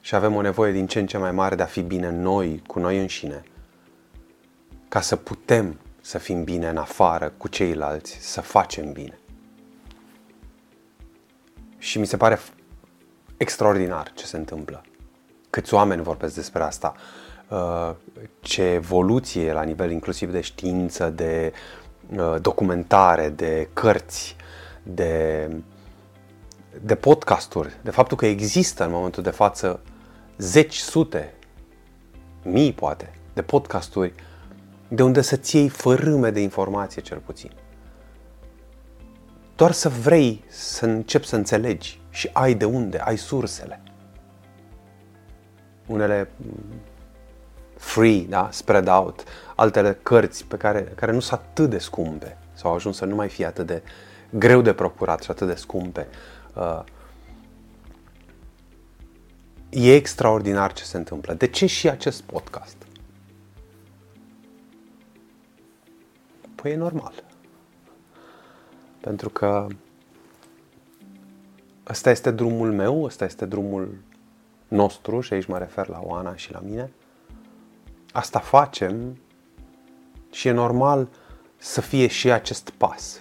Și 0.01 0.15
avem 0.15 0.35
o 0.35 0.41
nevoie 0.41 0.73
din 0.73 0.87
ce 0.87 0.99
în 0.99 1.07
ce 1.07 1.19
mai 1.19 1.33
mare 1.33 1.55
de 1.55 1.63
a 1.63 1.67
fi 1.67 1.83
bine 1.83 2.11
noi, 2.11 2.63
cu 2.67 2.79
noi 2.79 3.01
înșine, 3.01 3.43
ca 4.89 5.01
să 5.01 5.17
putem 5.17 5.79
să 6.01 6.19
fim 6.19 6.45
bine 6.45 6.69
în 6.69 6.77
afară 6.77 7.33
cu 7.37 7.49
ceilalți, 7.49 8.17
să 8.21 8.41
facem 8.41 8.93
bine. 8.93 9.19
Și 11.79 11.99
mi 11.99 12.07
se 12.07 12.17
pare 12.17 12.39
extraordinar 13.37 14.13
ce 14.15 14.27
se 14.27 14.37
întâmplă. 14.37 14.83
Câți 15.51 15.75
oameni 15.75 16.03
vorbesc 16.03 16.35
despre 16.35 16.63
asta, 16.63 16.95
uh, 17.49 17.91
ce 18.41 18.63
evoluție 18.63 19.53
la 19.53 19.63
nivel 19.63 19.91
inclusiv 19.91 20.31
de 20.33 20.41
știință, 20.41 21.11
de 21.11 21.53
uh, 22.17 22.37
documentare, 22.41 23.29
de 23.29 23.69
cărți, 23.73 24.37
de, 24.83 25.51
de 26.83 26.95
podcasturi, 26.95 27.77
de 27.83 27.91
faptul 27.91 28.17
că 28.17 28.27
există 28.27 28.85
în 28.85 28.91
momentul 28.91 29.23
de 29.23 29.31
față 29.31 29.81
zeci, 30.39 30.77
sute, 30.77 31.35
mii 32.43 32.73
poate, 32.73 33.13
de 33.33 33.43
podcasturi 33.43 34.13
de 34.89 35.03
unde 35.03 35.21
să-ți 35.21 35.57
iei 35.57 35.69
fărâme 35.69 36.31
de 36.31 36.41
informație 36.41 37.03
cel 37.03 37.19
puțin. 37.19 37.51
Doar 39.57 39.73
să 39.73 39.89
vrei 39.89 40.45
să 40.49 40.87
începi 40.87 41.27
să 41.27 41.37
înțelegi 41.37 42.01
și 42.11 42.31
ai 42.33 42.55
de 42.55 42.65
unde, 42.65 42.99
ai 42.99 43.17
sursele. 43.17 43.83
Unele 45.87 46.29
mm, 46.37 46.81
free, 47.77 48.21
da, 48.21 48.49
spread 48.53 48.89
out, 48.89 49.25
altele 49.55 49.99
cărți 50.03 50.45
pe 50.45 50.57
care, 50.57 50.81
care 50.83 51.13
nu 51.13 51.21
sunt 51.21 51.41
atât 51.41 51.71
de 51.71 51.79
scumpe 51.79 52.39
sau 52.53 52.71
au 52.71 52.77
ajuns 52.77 52.97
să 52.97 53.05
nu 53.05 53.15
mai 53.15 53.29
fie 53.29 53.47
atât 53.47 53.67
de 53.67 53.83
greu 54.31 54.61
de 54.61 54.73
procurat 54.73 55.23
și 55.23 55.31
atât 55.31 55.47
de 55.47 55.55
scumpe. 55.55 56.07
Uh, 56.57 56.83
e 59.71 59.95
extraordinar 59.95 60.73
ce 60.73 60.85
se 60.85 60.97
întâmplă. 60.97 61.35
De 61.35 61.47
ce 61.47 61.67
și 61.67 61.89
acest 61.89 62.23
podcast? 62.23 62.77
Păi 66.55 66.73
e 66.73 66.77
normal. 66.77 67.25
Pentru 69.01 69.29
că 69.29 69.67
ăsta 71.89 72.11
este 72.11 72.31
drumul 72.31 72.73
meu, 72.73 73.03
ăsta 73.03 73.25
este 73.25 73.47
drumul 73.47 73.99
nostru 74.69 75.21
și 75.21 75.33
aici 75.33 75.47
mă 75.47 75.59
refer 75.59 75.89
la 75.89 76.01
Oana 76.03 76.37
și 76.37 76.53
la 76.53 76.59
mine. 76.59 76.91
Asta 78.13 78.39
facem 78.39 79.19
și 80.31 80.49
e 80.49 80.51
normal 80.51 81.09
să 81.57 81.81
fie 81.81 82.07
și 82.07 82.31
acest 82.31 82.71
pas. 82.71 83.21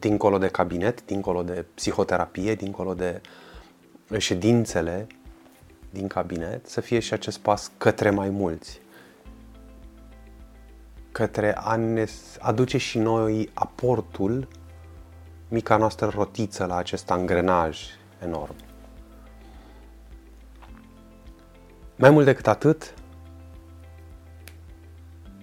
Dincolo 0.00 0.38
de 0.38 0.48
cabinet, 0.48 1.04
dincolo 1.04 1.42
de 1.42 1.64
psihoterapie, 1.74 2.54
dincolo 2.54 2.94
de 2.94 3.20
ședințele 4.18 5.06
din 5.90 6.06
cabinet, 6.06 6.68
să 6.68 6.80
fie 6.80 6.98
și 6.98 7.12
acest 7.12 7.38
pas 7.38 7.70
către 7.78 8.10
mai 8.10 8.30
mulți. 8.30 8.80
Către 11.12 11.56
a 11.56 11.76
ne 11.76 12.04
aduce 12.38 12.78
și 12.78 12.98
noi 12.98 13.50
aportul 13.54 14.48
mica 15.48 15.76
noastră 15.76 16.06
rotiță 16.14 16.64
la 16.64 16.76
acest 16.76 17.10
angrenaj 17.10 17.78
enorm. 18.22 18.54
Mai 21.96 22.10
mult 22.10 22.24
decât 22.24 22.46
atât, 22.46 22.94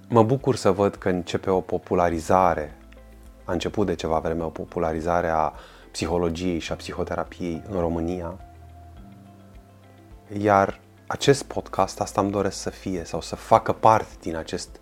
mă 0.09 0.23
bucur 0.23 0.55
să 0.55 0.71
văd 0.71 0.95
că 0.95 1.09
începe 1.09 1.49
o 1.49 1.61
popularizare, 1.61 2.76
a 3.47 3.51
început 3.51 3.85
de 3.85 3.95
ceva 3.95 4.19
vreme 4.19 4.43
o 4.43 4.49
popularizare 4.49 5.27
a 5.27 5.53
psihologiei 5.91 6.59
și 6.59 6.71
a 6.71 6.75
psihoterapiei 6.75 7.63
în 7.69 7.79
România. 7.79 8.37
Iar 10.37 10.79
acest 11.07 11.43
podcast, 11.43 11.99
asta 11.99 12.21
îmi 12.21 12.31
doresc 12.31 12.57
să 12.57 12.69
fie 12.69 13.03
sau 13.03 13.21
să 13.21 13.35
facă 13.35 13.73
parte 13.73 14.15
din 14.19 14.35
acest 14.35 14.79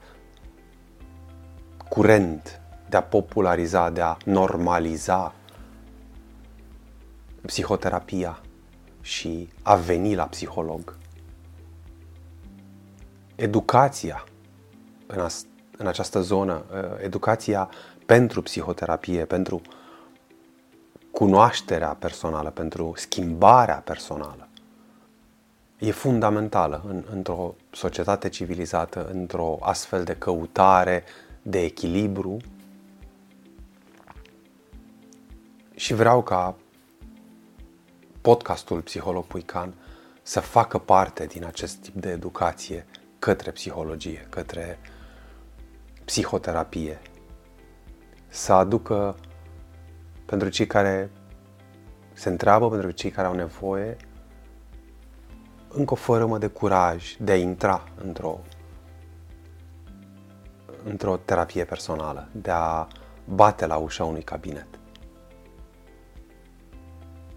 curent 1.89 2.61
de 2.89 2.97
a 2.97 3.03
populariza, 3.03 3.89
de 3.89 4.01
a 4.01 4.17
normaliza 4.25 5.33
psihoterapia 7.45 8.39
și 9.01 9.49
a 9.61 9.75
veni 9.75 10.15
la 10.15 10.23
psiholog. 10.23 10.97
Educația 13.35 14.23
în, 15.07 15.19
as, 15.19 15.45
în 15.77 15.87
această 15.87 16.21
zonă, 16.21 16.63
ă, 16.73 16.97
educația 17.01 17.69
pentru 18.05 18.41
psihoterapie, 18.41 19.25
pentru 19.25 19.61
cunoașterea 21.11 21.89
personală, 21.99 22.49
pentru 22.49 22.93
schimbarea 22.95 23.75
personală, 23.75 24.47
e 25.77 25.91
fundamentală 25.91 26.83
în, 26.87 27.03
într-o 27.11 27.55
societate 27.71 28.29
civilizată, 28.29 29.09
într-o 29.13 29.57
astfel 29.61 30.03
de 30.03 30.15
căutare 30.15 31.03
de 31.41 31.63
echilibru 31.63 32.37
Și 35.75 35.93
vreau 35.93 36.23
ca 36.23 36.55
podcastul 38.21 38.81
Psiholog 38.81 39.25
Puican 39.25 39.73
să 40.21 40.39
facă 40.39 40.77
parte 40.77 41.25
din 41.25 41.45
acest 41.45 41.75
tip 41.75 41.93
de 41.93 42.09
educație 42.09 42.85
către 43.19 43.51
psihologie, 43.51 44.27
către 44.29 44.79
psihoterapie. 46.05 47.01
Să 48.35 48.53
aducă 48.53 49.15
pentru 50.25 50.49
cei 50.49 50.67
care 50.67 51.11
se 52.13 52.29
întreabă, 52.29 52.69
pentru 52.69 52.91
cei 52.91 53.11
care 53.11 53.27
au 53.27 53.33
nevoie, 53.33 53.97
încă 55.69 55.93
o 55.93 55.95
fărâmă 55.95 56.37
de 56.37 56.47
curaj 56.47 57.15
de 57.19 57.31
a 57.31 57.35
intra 57.35 57.83
într-o 58.03 58.39
într-o 60.83 61.17
terapie 61.17 61.65
personală, 61.65 62.27
de 62.31 62.51
a 62.51 62.87
bate 63.25 63.65
la 63.65 63.77
ușa 63.77 64.03
unui 64.03 64.23
cabinet 64.23 64.67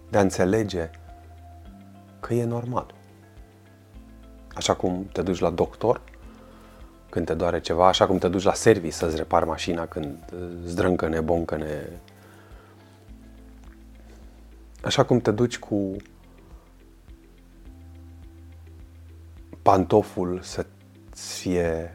de 0.09 0.17
a 0.17 0.21
înțelege 0.21 0.89
că 2.19 2.33
e 2.33 2.43
normal. 2.43 2.93
Așa 4.53 4.75
cum 4.75 5.05
te 5.11 5.21
duci 5.21 5.39
la 5.39 5.49
doctor 5.49 6.01
când 7.09 7.25
te 7.25 7.33
doare 7.33 7.59
ceva, 7.59 7.87
așa 7.87 8.07
cum 8.07 8.17
te 8.17 8.27
duci 8.27 8.43
la 8.43 8.53
service 8.53 8.93
să-ți 8.93 9.15
repari 9.15 9.45
mașina 9.45 9.85
când 9.85 10.33
zdrâncă-ne, 10.65 11.21
boncă-ne. 11.21 11.85
Așa 14.83 15.05
cum 15.05 15.19
te 15.19 15.31
duci 15.31 15.59
cu 15.59 15.95
pantoful 19.61 20.39
să-ți 20.41 21.39
fie 21.39 21.93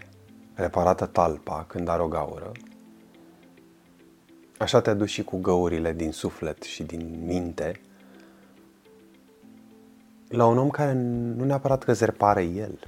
reparată 0.54 1.06
talpa 1.06 1.64
când 1.68 1.88
are 1.88 2.02
o 2.02 2.08
gaură, 2.08 2.52
așa 4.58 4.80
te 4.80 4.94
duci 4.94 5.10
și 5.10 5.24
cu 5.24 5.36
găurile 5.36 5.92
din 5.92 6.12
suflet 6.12 6.62
și 6.62 6.82
din 6.82 7.22
minte 7.24 7.80
la 10.28 10.46
un 10.46 10.58
om 10.58 10.70
care 10.70 10.92
nu 11.36 11.44
neapărat 11.44 11.84
că 11.84 11.90
îți 11.90 12.04
repare 12.04 12.42
el, 12.42 12.78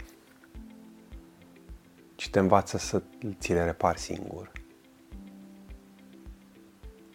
ci 2.17 2.31
te 2.31 2.39
învață 2.39 2.79
să 2.79 3.03
ți 3.39 3.53
le 3.53 3.65
repari 3.65 3.99
singur. 3.99 4.53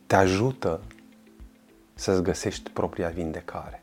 Te 0.07 0.15
ajută 0.15 0.81
să-ți 1.93 2.23
găsești 2.23 2.69
propria 2.69 3.09
vindecare. 3.09 3.79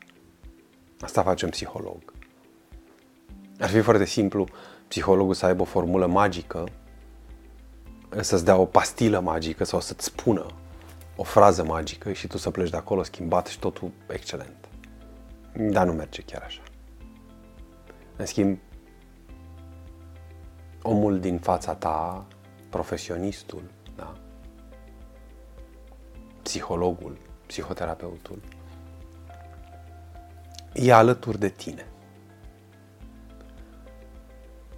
Asta 0.99 1.23
face 1.23 1.45
un 1.45 1.51
psiholog. 1.51 2.13
Ar 3.59 3.69
fi 3.69 3.81
foarte 3.81 4.05
simplu 4.05 4.47
psihologul 4.87 5.33
să 5.33 5.45
aibă 5.45 5.61
o 5.61 5.65
formulă 5.65 6.05
magică, 6.05 6.63
să-ți 8.19 8.45
dea 8.45 8.57
o 8.57 8.65
pastilă 8.65 9.19
magică 9.19 9.63
sau 9.63 9.79
să-ți 9.79 10.05
spună 10.05 10.45
o 11.15 11.23
frază 11.23 11.63
magică 11.63 12.13
și 12.13 12.27
tu 12.27 12.37
să 12.37 12.49
pleci 12.49 12.69
de 12.69 12.77
acolo 12.77 13.03
schimbat 13.03 13.47
și 13.47 13.59
totul 13.59 13.91
excelent. 14.07 14.69
Dar 15.53 15.85
nu 15.85 15.93
merge 15.93 16.21
chiar 16.21 16.41
așa. 16.45 16.61
În 18.15 18.25
schimb, 18.25 18.59
omul 20.81 21.19
din 21.19 21.39
fața 21.39 21.75
ta, 21.75 22.25
profesionistul, 22.69 23.63
da? 23.95 24.13
psihologul, 26.41 27.17
psihoterapeutul, 27.45 28.41
e 30.73 30.93
alături 30.93 31.39
de 31.39 31.49
tine. 31.49 31.85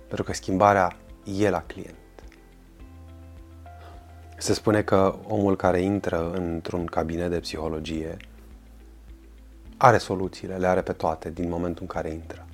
Pentru 0.07 0.23
că 0.23 0.33
schimbarea 0.33 0.97
e 1.23 1.49
la 1.49 1.63
client. 1.63 1.95
Se 4.37 4.53
spune 4.53 4.81
că 4.81 5.15
omul 5.27 5.55
care 5.55 5.81
intră 5.81 6.31
într-un 6.31 6.85
cabinet 6.85 7.29
de 7.29 7.39
psihologie 7.39 8.17
are 9.77 9.97
soluțiile, 9.97 10.57
le 10.57 10.67
are 10.67 10.81
pe 10.81 10.93
toate 10.93 11.29
din 11.29 11.49
momentul 11.49 11.81
în 11.81 11.87
care 11.87 12.09
intră. 12.09 12.45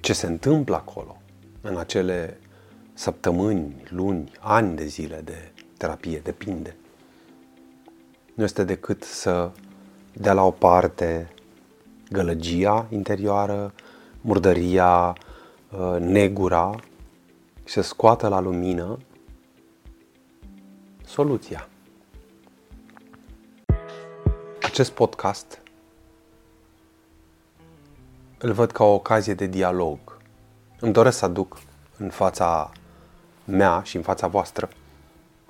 Ce 0.00 0.12
se 0.12 0.26
întâmplă 0.26 0.76
acolo, 0.76 1.19
în 1.60 1.76
acele 1.76 2.40
săptămâni, 2.92 3.82
luni, 3.88 4.30
ani 4.40 4.76
de 4.76 4.84
zile 4.84 5.20
de 5.24 5.52
terapie, 5.76 6.18
depinde. 6.18 6.76
Nu 8.34 8.44
este 8.44 8.64
decât 8.64 9.02
să 9.02 9.50
dea 10.12 10.32
la 10.32 10.42
o 10.42 10.50
parte 10.50 11.32
gălăgia 12.10 12.86
interioară, 12.90 13.72
murdăria, 14.20 15.16
uh, 15.70 15.96
negura 15.98 16.80
și 17.64 17.72
să 17.72 17.80
scoată 17.80 18.28
la 18.28 18.40
lumină 18.40 18.98
soluția. 21.04 21.68
Acest 24.62 24.90
podcast 24.90 25.62
îl 28.38 28.52
văd 28.52 28.70
ca 28.70 28.84
o 28.84 28.94
ocazie 28.94 29.34
de 29.34 29.46
dialog. 29.46 30.09
Îmi 30.80 30.92
doresc 30.92 31.18
să 31.18 31.24
aduc 31.24 31.58
în 31.96 32.10
fața 32.10 32.72
mea 33.44 33.82
și 33.82 33.96
în 33.96 34.02
fața 34.02 34.26
voastră 34.26 34.68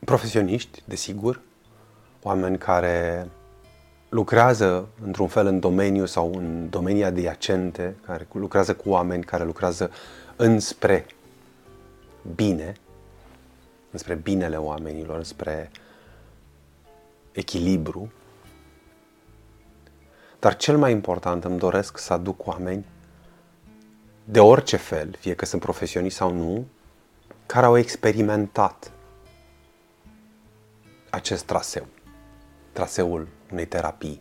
profesioniști, 0.05 0.83
desigur, 0.85 1.41
oameni 2.23 2.59
care 2.59 3.29
lucrează 4.09 4.89
într-un 5.05 5.29
fel 5.29 5.47
în 5.47 5.61
domeniu 5.61 6.07
sau 6.07 6.35
în 6.35 6.71
domenii 6.71 7.05
adiacente, 7.05 7.97
care 8.07 8.29
lucrează 8.33 8.75
cu 8.75 8.89
oameni, 8.89 9.25
care 9.25 9.45
lucrează 9.45 9.91
înspre 10.37 11.07
bine, 12.35 12.73
înspre 13.91 14.15
binele 14.15 14.57
oamenilor, 14.57 15.17
înspre 15.17 15.71
echilibru. 17.33 18.13
Dar 20.39 20.57
cel 20.57 20.79
mai 20.79 20.93
important 20.93 21.45
îmi 21.45 21.59
doresc 21.59 21.99
să 21.99 22.13
aduc 22.13 22.47
oameni 22.47 22.85
de 24.31 24.41
orice 24.41 24.77
fel, 24.77 25.17
fie 25.19 25.35
că 25.35 25.45
sunt 25.45 25.63
profesioniști 25.63 26.19
sau 26.19 26.33
nu, 26.33 26.67
care 27.47 27.67
au 27.67 27.77
experimentat 27.77 28.93
acest 31.11 31.45
traseu. 31.45 31.87
Traseul 32.73 33.29
unei 33.53 33.67
terapii, 33.67 34.21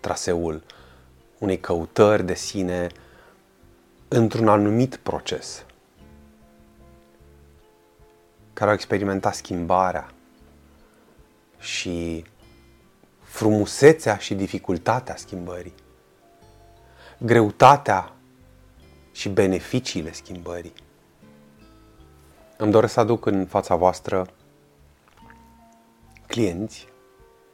traseul 0.00 0.62
unei 1.38 1.60
căutări 1.60 2.24
de 2.24 2.34
sine 2.34 2.86
într-un 4.08 4.48
anumit 4.48 4.96
proces. 4.96 5.64
Care 8.52 8.70
au 8.70 8.76
experimentat 8.76 9.34
schimbarea 9.34 10.10
și 11.58 12.24
frumusețea 13.20 14.16
și 14.16 14.34
dificultatea 14.34 15.16
schimbării, 15.16 15.74
greutatea 17.18 18.15
și 19.16 19.28
beneficiile 19.28 20.12
schimbării. 20.12 20.72
Îmi 22.56 22.72
doresc 22.72 22.92
să 22.92 23.00
aduc 23.00 23.26
în 23.26 23.46
fața 23.46 23.74
voastră 23.74 24.26
clienți 26.26 26.88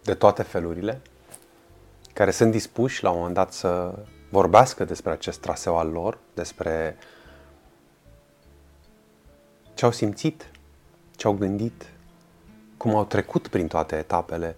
de 0.02 0.14
toate 0.14 0.42
felurile 0.42 1.00
care 2.12 2.30
sunt 2.30 2.50
dispuși 2.50 3.02
la 3.02 3.10
un 3.10 3.16
moment 3.16 3.34
dat 3.34 3.52
să 3.52 3.98
vorbească 4.30 4.84
despre 4.84 5.10
acest 5.10 5.40
traseu 5.40 5.78
al 5.78 5.88
lor, 5.88 6.18
despre 6.34 6.96
ce 9.74 9.84
au 9.84 9.90
simțit, 9.90 10.50
ce 11.16 11.26
au 11.26 11.32
gândit, 11.32 11.86
cum 12.76 12.94
au 12.94 13.04
trecut 13.04 13.48
prin 13.48 13.66
toate 13.66 13.96
etapele, 13.96 14.56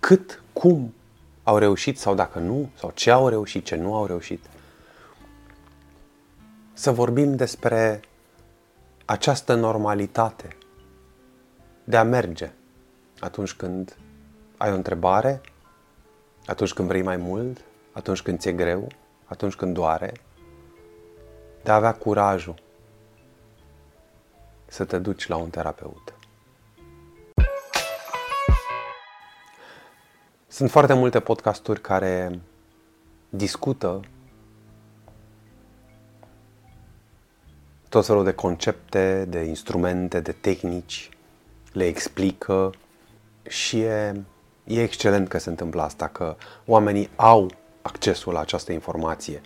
cât, 0.00 0.42
cum 0.52 0.94
au 1.42 1.58
reușit 1.58 1.98
sau 1.98 2.14
dacă 2.14 2.38
nu, 2.38 2.68
sau 2.78 2.90
ce 2.94 3.10
au 3.10 3.28
reușit, 3.28 3.64
ce 3.64 3.76
nu 3.76 3.94
au 3.94 4.06
reușit. 4.06 4.44
Să 6.76 6.90
vorbim 6.90 7.36
despre 7.36 8.00
această 9.04 9.54
normalitate 9.54 10.56
de 11.84 11.96
a 11.96 12.02
merge 12.02 12.52
atunci 13.20 13.52
când 13.52 13.96
ai 14.56 14.72
o 14.72 14.74
întrebare, 14.74 15.40
atunci 16.46 16.72
când 16.72 16.88
vrei 16.88 17.02
mai 17.02 17.16
mult, 17.16 17.64
atunci 17.92 18.22
când 18.22 18.38
ți-e 18.38 18.52
greu, 18.52 18.88
atunci 19.24 19.54
când 19.54 19.74
doare, 19.74 20.12
de 21.62 21.70
a 21.70 21.74
avea 21.74 21.94
curajul 21.94 22.54
să 24.66 24.84
te 24.84 24.98
duci 24.98 25.26
la 25.26 25.36
un 25.36 25.50
terapeut. 25.50 26.14
Sunt 30.48 30.70
foarte 30.70 30.92
multe 30.92 31.20
podcasturi 31.20 31.80
care 31.80 32.40
discută 33.28 34.00
tot 37.94 38.06
felul 38.06 38.24
de 38.24 38.32
concepte, 38.32 39.24
de 39.28 39.40
instrumente, 39.40 40.20
de 40.20 40.32
tehnici, 40.32 41.08
le 41.72 41.86
explică 41.86 42.70
și 43.48 43.80
e, 43.80 44.22
e 44.64 44.82
excelent 44.82 45.28
că 45.28 45.38
se 45.38 45.48
întâmplă 45.48 45.82
asta, 45.82 46.08
că 46.08 46.36
oamenii 46.66 47.10
au 47.16 47.50
accesul 47.82 48.32
la 48.32 48.40
această 48.40 48.72
informație, 48.72 49.40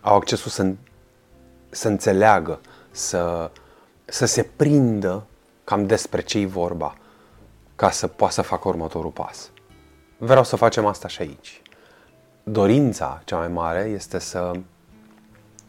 au 0.00 0.16
accesul 0.16 0.50
să, 0.50 0.72
să 1.70 1.88
înțeleagă, 1.88 2.60
să, 2.90 3.50
să 4.04 4.26
se 4.26 4.42
prindă 4.42 5.26
cam 5.64 5.86
despre 5.86 6.22
ce 6.22 6.38
e 6.38 6.46
vorba, 6.46 6.94
ca 7.74 7.90
să 7.90 8.06
poată 8.06 8.34
să 8.34 8.42
facă 8.42 8.68
următorul 8.68 9.10
pas. 9.10 9.50
Vreau 10.18 10.44
să 10.44 10.56
facem 10.56 10.86
asta 10.86 11.08
și 11.08 11.20
aici. 11.20 11.62
Dorința 12.42 13.22
cea 13.24 13.36
mai 13.36 13.48
mare 13.48 13.80
este 13.94 14.18
să 14.18 14.50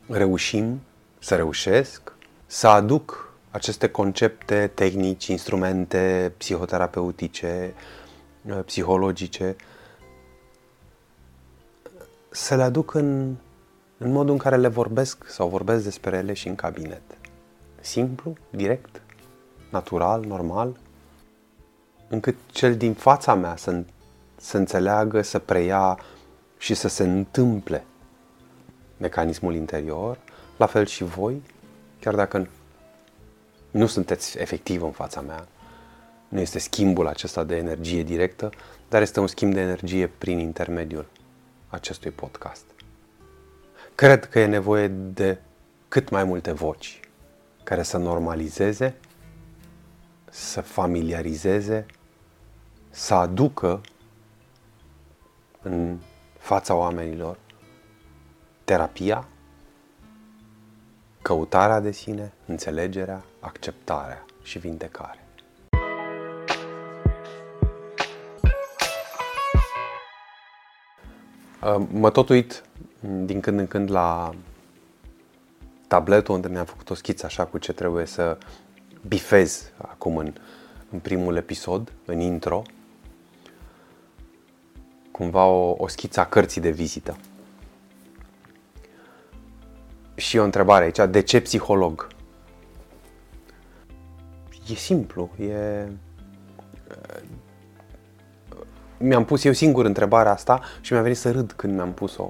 reușim, 0.08 0.82
să 1.20 1.36
reușesc, 1.36 2.14
să 2.46 2.68
aduc 2.68 3.34
aceste 3.52 3.90
concepte, 3.90 4.72
tehnici, 4.74 5.28
instrumente 5.28 6.34
psihoterapeutice, 6.38 7.74
psihologice, 8.66 9.56
să 12.30 12.56
le 12.56 12.64
aduc 12.64 12.94
în, 12.94 13.36
în 13.98 14.12
modul 14.12 14.32
în 14.32 14.38
care 14.38 14.58
le 14.58 14.68
vorbesc 14.68 15.28
sau 15.28 15.48
vorbesc 15.48 15.84
despre 15.84 16.18
ele 16.18 16.34
și 16.34 16.48
în 16.48 16.56
cabinet. 16.56 17.02
Simplu, 17.80 18.36
direct, 18.50 19.02
natural, 19.72 20.24
normal, 20.24 20.78
încât 22.08 22.36
cel 22.52 22.78
din 22.78 22.94
fața 22.94 23.34
mea 23.36 23.56
să 23.56 23.84
să 24.38 24.58
înțeleagă, 24.58 25.22
să 25.22 25.40
preia 25.40 26.00
și 26.58 26.74
să 26.74 26.88
se 26.88 27.04
întâmple 27.04 27.86
mecanismul 28.98 29.56
interior, 29.56 30.18
la 30.58 30.66
fel 30.66 30.86
și 30.86 31.04
voi, 31.04 31.42
chiar 32.00 32.16
dacă 32.16 32.48
nu 33.72 33.86
sunteți 33.86 34.40
efectiv 34.40 34.84
în 34.84 34.92
fața 34.92 35.22
mea, 35.22 35.48
nu 36.28 36.40
este 36.40 36.60
schimbul 36.60 37.08
acesta 37.08 37.44
de 37.44 37.56
energie 37.56 38.04
directă, 38.04 38.50
dar 38.90 39.02
este 39.02 39.20
un 39.20 39.28
schimb 39.28 39.54
de 39.54 39.60
energie 39.60 40.08
prin 40.08 40.40
intermediul 40.40 41.06
acestui 41.68 42.12
podcast. 42.12 42.64
Cred 43.96 44.26
că 44.26 44.40
e 44.40 44.46
nevoie 44.46 44.88
de 44.88 45.38
cât 45.88 46.10
mai 46.10 46.24
multe 46.24 46.52
voci 46.52 47.00
care 47.64 47.84
să 47.84 47.98
normalizeze, 47.98 48.96
să 50.30 50.62
familiarizeze, 50.62 51.86
să 52.90 53.14
aducă 53.14 53.82
în 55.62 55.98
fața 56.38 56.76
oamenilor 56.76 57.38
terapia, 58.64 59.28
căutarea 61.28 61.80
de 61.80 61.92
sine, 61.92 62.34
înțelegerea, 62.46 63.24
acceptarea 63.40 64.26
și 64.44 64.60
vindecarea. 64.60 65.24
Mă 71.92 72.12
tot 72.12 72.30
uit 72.30 72.64
din 73.26 73.40
când 73.40 73.60
în 73.60 73.68
când 73.68 73.92
la 73.92 74.36
tabletul 75.88 76.36
unde 76.36 76.48
mi-am 76.48 76.66
făcut 76.66 76.90
o 76.90 76.94
schiță 76.94 77.26
așa 77.26 77.46
cu 77.46 77.58
ce 77.58 77.74
trebuie 77.74 78.06
să 78.06 78.38
bifez 79.08 79.72
acum 79.78 80.18
în, 80.18 80.34
în 80.92 81.00
primul 81.00 81.36
episod, 81.36 81.92
în 82.06 82.20
intro, 82.20 82.62
cumva 85.12 85.46
o, 85.46 85.76
o 85.78 85.88
schiță 85.88 86.20
a 86.20 86.26
cărții 86.26 86.62
de 86.62 86.72
vizită. 86.72 87.18
Și 90.18 90.38
o 90.38 90.44
întrebare 90.44 90.84
aici, 90.84 91.10
de 91.10 91.22
ce 91.22 91.42
psiholog? 91.42 92.08
E 94.70 94.74
simplu, 94.74 95.30
e... 95.40 95.88
Mi-am 98.98 99.26
pus 99.26 99.44
eu 99.44 99.52
singur 99.52 99.86
întrebarea 99.86 100.32
asta 100.32 100.62
și 100.82 100.94
mi-a 100.94 101.02
venit 101.02 101.18
să 101.18 101.32
râd 101.32 101.52
când 101.52 101.74
mi-am 101.74 101.94
pus-o, 101.94 102.30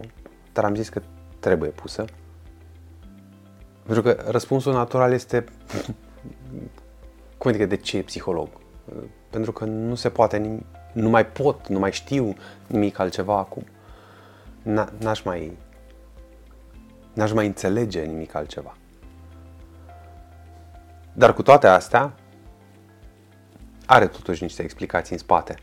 dar 0.54 0.64
am 0.66 0.76
zis 0.76 0.90
că 0.90 1.02
trebuie 1.40 1.70
pusă. 1.70 2.06
Pentru 3.84 4.02
că 4.02 4.24
răspunsul 4.28 4.74
natural 4.74 5.12
este 5.12 5.44
cum 7.38 7.50
adică 7.50 7.66
de 7.66 7.78
ce 7.78 8.04
psiholog? 8.04 8.50
Pentru 9.30 9.52
că 9.52 9.66
nu 9.66 9.96
se 9.96 10.10
poate 10.10 10.38
nimic 10.38 10.66
nu 10.98 11.10
mai 11.10 11.26
pot, 11.26 11.68
nu 11.68 11.80
mai 11.80 11.92
știu 11.92 12.36
nimic 12.68 13.00
altceva 13.00 13.38
acum. 13.38 13.64
N-aș 15.00 15.22
mai, 15.22 15.58
n-aș 17.18 17.32
mai 17.32 17.46
înțelege 17.46 18.02
nimic 18.02 18.36
altceva. 18.36 18.78
Dar 21.14 21.34
cu 21.34 21.42
toate 21.42 21.68
astea, 21.68 22.14
are 23.86 24.08
totuși 24.08 24.44
niște 24.44 24.64
explicații 24.64 25.14
în 25.14 25.20
spate. 25.20 25.56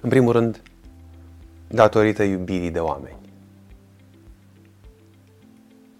În 0.00 0.08
primul 0.08 0.32
rând, 0.32 0.62
datorită 1.68 2.22
iubirii 2.22 2.70
de 2.70 2.80
oameni. 2.80 3.16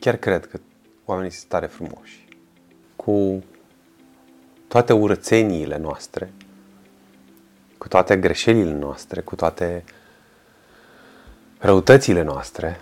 Chiar 0.00 0.16
cred 0.16 0.46
că 0.46 0.60
oamenii 1.04 1.30
sunt 1.30 1.48
tare 1.48 1.66
frumoși. 1.66 2.28
Cu 2.96 3.44
toate 4.68 4.92
urățeniile 4.92 5.76
noastre, 5.76 6.32
cu 7.78 7.88
toate 7.88 8.16
greșelile 8.16 8.72
noastre, 8.72 9.20
cu 9.20 9.34
toate 9.34 9.84
răutățile 11.58 12.22
noastre, 12.22 12.80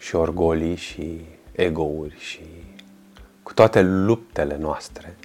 și 0.00 0.14
orgolii 0.14 0.76
și 0.76 1.20
egouri 1.52 2.18
și 2.18 2.40
cu 3.42 3.54
toate 3.54 3.82
luptele 3.82 4.56
noastre, 4.56 5.16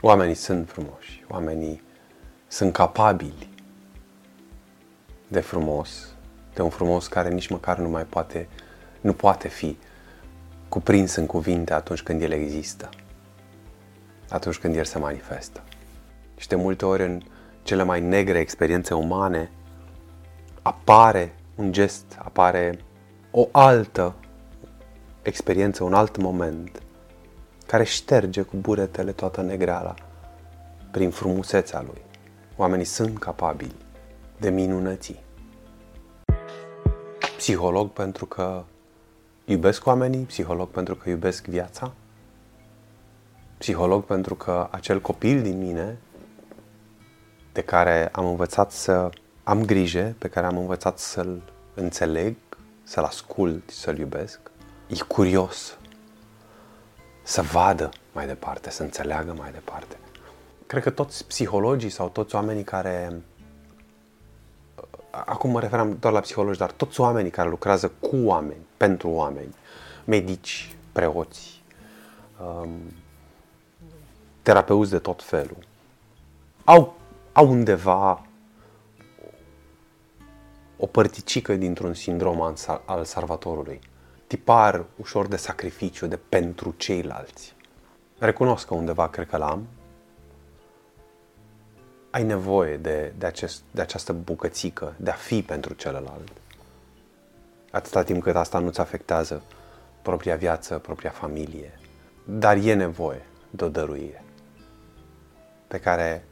oamenii 0.00 0.34
sunt 0.34 0.68
frumoși, 0.68 1.24
oamenii 1.28 1.82
sunt 2.46 2.72
capabili 2.72 3.48
de 5.28 5.40
frumos, 5.40 6.14
de 6.54 6.62
un 6.62 6.70
frumos 6.70 7.06
care 7.06 7.28
nici 7.28 7.48
măcar 7.48 7.78
nu 7.78 7.88
mai 7.88 8.04
poate, 8.04 8.48
nu 9.00 9.12
poate 9.12 9.48
fi 9.48 9.76
cuprins 10.68 11.14
în 11.14 11.26
cuvinte 11.26 11.72
atunci 11.72 12.02
când 12.02 12.22
el 12.22 12.30
există, 12.30 12.88
atunci 14.28 14.58
când 14.58 14.76
el 14.76 14.84
se 14.84 14.98
manifestă. 14.98 15.62
Și 16.36 16.48
de 16.48 16.54
multe 16.54 16.84
ori 16.84 17.02
în 17.02 17.22
cele 17.62 17.82
mai 17.82 18.00
negre 18.00 18.38
experiențe 18.38 18.94
umane 18.94 19.50
apare 20.62 21.34
un 21.54 21.72
gest, 21.72 22.04
apare 22.18 22.78
o 23.30 23.48
altă 23.52 24.14
experiență, 25.22 25.84
un 25.84 25.94
alt 25.94 26.16
moment 26.16 26.82
care 27.66 27.84
șterge 27.84 28.42
cu 28.42 28.56
buretele 28.56 29.12
toată 29.12 29.42
negreala 29.42 29.94
prin 30.90 31.10
frumusețea 31.10 31.82
lui. 31.82 32.02
Oamenii 32.56 32.84
sunt 32.84 33.18
capabili 33.18 33.74
de 34.38 34.50
minunății. 34.50 35.20
Psiholog 37.36 37.90
pentru 37.90 38.26
că 38.26 38.62
iubesc 39.44 39.86
oamenii, 39.86 40.24
psiholog 40.24 40.68
pentru 40.68 40.94
că 40.94 41.08
iubesc 41.08 41.46
viața, 41.46 41.92
psiholog 43.58 44.04
pentru 44.04 44.34
că 44.34 44.68
acel 44.70 45.00
copil 45.00 45.42
din 45.42 45.58
mine 45.58 45.98
de 47.52 47.60
care 47.60 48.08
am 48.08 48.26
învățat 48.26 48.72
să 48.72 49.10
am 49.42 49.64
grijă, 49.64 50.14
pe 50.18 50.28
care 50.28 50.46
am 50.46 50.56
învățat 50.56 50.98
să-l 50.98 51.42
înțeleg, 51.74 52.36
să-l 52.82 53.04
ascult, 53.04 53.70
să-l 53.70 53.98
iubesc, 53.98 54.40
e 54.86 54.94
curios 55.06 55.76
să 57.22 57.42
vadă 57.42 57.88
mai 58.12 58.26
departe, 58.26 58.70
să 58.70 58.82
înțeleagă 58.82 59.34
mai 59.38 59.50
departe. 59.52 59.96
Cred 60.66 60.82
că 60.82 60.90
toți 60.90 61.26
psihologii 61.26 61.90
sau 61.90 62.08
toți 62.08 62.34
oamenii 62.34 62.64
care 62.64 63.22
acum 65.10 65.50
mă 65.50 65.60
referam 65.60 65.96
doar 66.00 66.12
la 66.12 66.20
psihologi, 66.20 66.58
dar 66.58 66.70
toți 66.70 67.00
oamenii 67.00 67.30
care 67.30 67.48
lucrează 67.48 67.92
cu 68.00 68.16
oameni, 68.16 68.66
pentru 68.76 69.08
oameni, 69.08 69.54
medici, 70.04 70.76
preoți, 70.92 71.62
um, 72.44 72.70
terapeuți 74.42 74.90
de 74.90 74.98
tot 74.98 75.22
felul, 75.22 75.58
au, 76.64 76.94
au 77.32 77.50
undeva 77.50 78.26
o 80.84 80.86
părticică 80.86 81.56
dintr-un 81.56 81.94
sindrom 81.94 82.40
al, 82.40 82.54
al 82.84 83.04
salvatorului. 83.04 83.80
Tipar 84.26 84.84
ușor 84.96 85.26
de 85.26 85.36
sacrificiu, 85.36 86.06
de 86.06 86.16
pentru 86.28 86.74
ceilalți. 86.76 87.54
Recunosc 88.18 88.66
că 88.66 88.74
undeva 88.74 89.08
cred 89.08 89.28
că 89.28 89.36
l-am, 89.36 89.66
ai 92.10 92.22
nevoie 92.22 92.76
de, 92.76 93.12
de, 93.18 93.26
acest, 93.26 93.62
de 93.70 93.80
această 93.80 94.12
bucățică, 94.12 94.94
de 94.96 95.10
a 95.10 95.14
fi 95.14 95.42
pentru 95.42 95.74
celălalt. 95.74 96.28
Atâta 97.70 98.02
timp 98.02 98.22
cât 98.22 98.36
asta 98.36 98.58
nu-ți 98.58 98.80
afectează 98.80 99.42
propria 100.02 100.36
viață, 100.36 100.78
propria 100.78 101.10
familie. 101.10 101.78
Dar 102.24 102.56
e 102.56 102.74
nevoie 102.74 103.26
de 103.50 103.64
o 103.64 103.68
dăruire 103.68 104.24
pe 105.68 105.80
care 105.80 106.24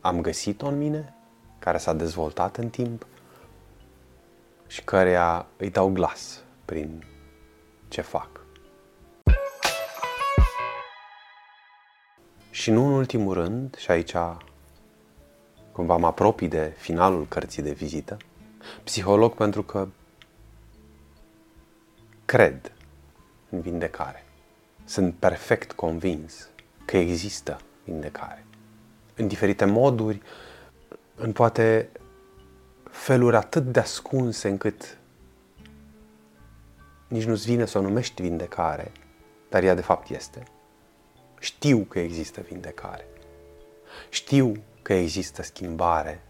am 0.00 0.20
găsit-o 0.20 0.66
în 0.66 0.78
mine, 0.78 1.14
care 1.58 1.78
s-a 1.78 1.92
dezvoltat 1.92 2.56
în 2.56 2.68
timp 2.68 3.06
și 4.66 4.82
care 4.84 5.18
îi 5.56 5.70
dau 5.70 5.88
glas 5.88 6.42
prin 6.64 7.04
ce 7.88 8.00
fac. 8.00 8.28
Și 12.50 12.70
nu 12.70 12.86
în 12.86 12.92
ultimul 12.92 13.34
rând, 13.34 13.76
și 13.76 13.90
aici 13.90 14.14
cumva 15.72 15.96
mă 15.96 16.06
apropii 16.06 16.48
de 16.48 16.74
finalul 16.76 17.26
cărții 17.26 17.62
de 17.62 17.72
vizită, 17.72 18.16
psiholog 18.84 19.34
pentru 19.34 19.62
că 19.62 19.88
cred 22.24 22.72
în 23.50 23.60
vindecare. 23.60 24.24
Sunt 24.84 25.14
perfect 25.14 25.72
convins 25.72 26.48
că 26.84 26.96
există 26.96 27.60
vindecare. 27.84 28.44
În 29.14 29.28
diferite 29.28 29.64
moduri, 29.64 30.22
în 31.14 31.32
poate 31.32 31.88
feluri 32.96 33.36
atât 33.36 33.64
de 33.64 33.80
ascunse 33.80 34.48
încât 34.48 34.98
nici 37.08 37.24
nu-ți 37.24 37.44
vine 37.46 37.64
să 37.64 37.78
o 37.78 37.80
numești 37.80 38.22
vindecare, 38.22 38.92
dar 39.48 39.62
ea 39.62 39.74
de 39.74 39.80
fapt 39.80 40.08
este. 40.10 40.42
Știu 41.38 41.78
că 41.78 41.98
există 41.98 42.40
vindecare. 42.40 43.06
Știu 44.08 44.52
că 44.82 44.92
există 44.92 45.42
schimbare. 45.42 46.22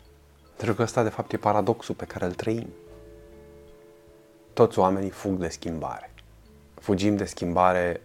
Pentru 0.56 0.74
că 0.74 0.82
ăsta 0.82 1.02
de 1.02 1.08
fapt 1.08 1.32
e 1.32 1.36
paradoxul 1.36 1.94
pe 1.94 2.04
care 2.04 2.24
îl 2.24 2.34
trăim. 2.34 2.68
Toți 4.52 4.78
oamenii 4.78 5.10
fug 5.10 5.38
de 5.38 5.48
schimbare. 5.48 6.10
Fugim 6.74 7.16
de 7.16 7.24
schimbare 7.24 8.00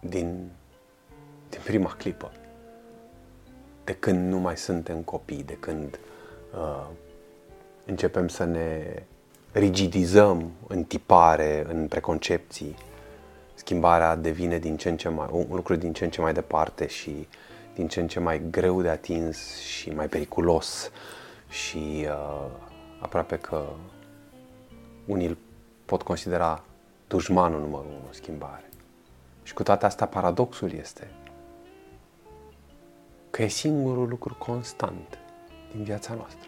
din, 0.00 0.50
din 1.48 1.60
prima 1.64 1.90
clipă. 1.90 2.32
De 3.84 3.94
când 3.94 4.32
nu 4.32 4.38
mai 4.38 4.56
suntem 4.56 5.02
copii, 5.02 5.42
de 5.42 5.56
când 5.60 5.98
uh, 6.54 6.86
începem 7.88 8.28
să 8.28 8.44
ne 8.44 9.02
rigidizăm 9.52 10.50
în 10.66 10.84
tipare, 10.84 11.66
în 11.68 11.88
preconcepții, 11.88 12.76
schimbarea 13.54 14.16
devine 14.16 14.58
din 14.58 14.76
ce 14.76 14.88
în 14.88 14.96
ce 14.96 15.08
mai, 15.08 15.28
un 15.30 15.46
lucru 15.50 15.74
din 15.74 15.92
ce 15.92 16.04
în 16.04 16.10
ce 16.10 16.20
mai 16.20 16.32
departe 16.32 16.86
și 16.86 17.28
din 17.74 17.88
ce 17.88 18.00
în 18.00 18.08
ce 18.08 18.20
mai 18.20 18.42
greu 18.50 18.82
de 18.82 18.88
atins 18.88 19.56
și 19.58 19.90
mai 19.90 20.08
periculos 20.08 20.90
și 21.48 22.06
uh, 22.08 22.46
aproape 23.00 23.36
că 23.36 23.66
unii 25.04 25.26
îl 25.26 25.36
pot 25.84 26.02
considera 26.02 26.64
dușmanul 27.06 27.60
numărul 27.60 27.90
unu, 27.90 28.08
schimbare. 28.10 28.68
Și 29.42 29.54
cu 29.54 29.62
toate 29.62 29.86
astea, 29.86 30.06
paradoxul 30.06 30.72
este 30.72 31.10
că 33.30 33.42
e 33.42 33.48
singurul 33.48 34.08
lucru 34.08 34.34
constant 34.34 35.18
din 35.72 35.82
viața 35.82 36.14
noastră. 36.14 36.47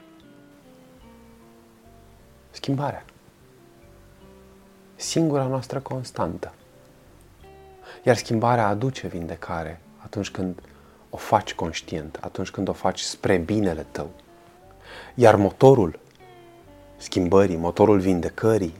Schimbarea. 2.50 3.04
Singura 4.96 5.46
noastră 5.46 5.80
constantă. 5.80 6.54
Iar 8.04 8.16
schimbarea 8.16 8.66
aduce 8.66 9.06
vindecare 9.06 9.80
atunci 9.96 10.30
când 10.30 10.62
o 11.10 11.16
faci 11.16 11.54
conștient, 11.54 12.18
atunci 12.20 12.50
când 12.50 12.68
o 12.68 12.72
faci 12.72 13.00
spre 13.00 13.36
binele 13.36 13.86
tău. 13.90 14.10
Iar 15.14 15.36
motorul 15.36 15.98
schimbării, 16.96 17.56
motorul 17.56 18.00
vindecării, 18.00 18.74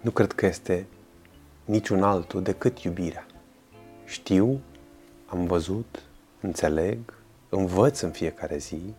nu 0.00 0.10
cred 0.10 0.32
că 0.32 0.46
este 0.46 0.86
niciun 1.64 2.02
altul 2.02 2.42
decât 2.42 2.78
iubirea. 2.78 3.26
Știu, 4.04 4.60
am 5.26 5.46
văzut, 5.46 6.02
înțeleg, 6.40 6.98
învăț 7.48 8.00
în 8.00 8.10
fiecare 8.10 8.56
zi 8.56 8.94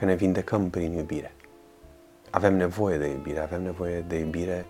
că 0.00 0.06
ne 0.06 0.14
vindecăm 0.14 0.70
prin 0.70 0.92
iubire. 0.92 1.34
Avem 2.30 2.56
nevoie 2.56 2.98
de 2.98 3.06
iubire, 3.06 3.40
avem 3.40 3.62
nevoie 3.62 4.00
de 4.00 4.18
iubire 4.18 4.66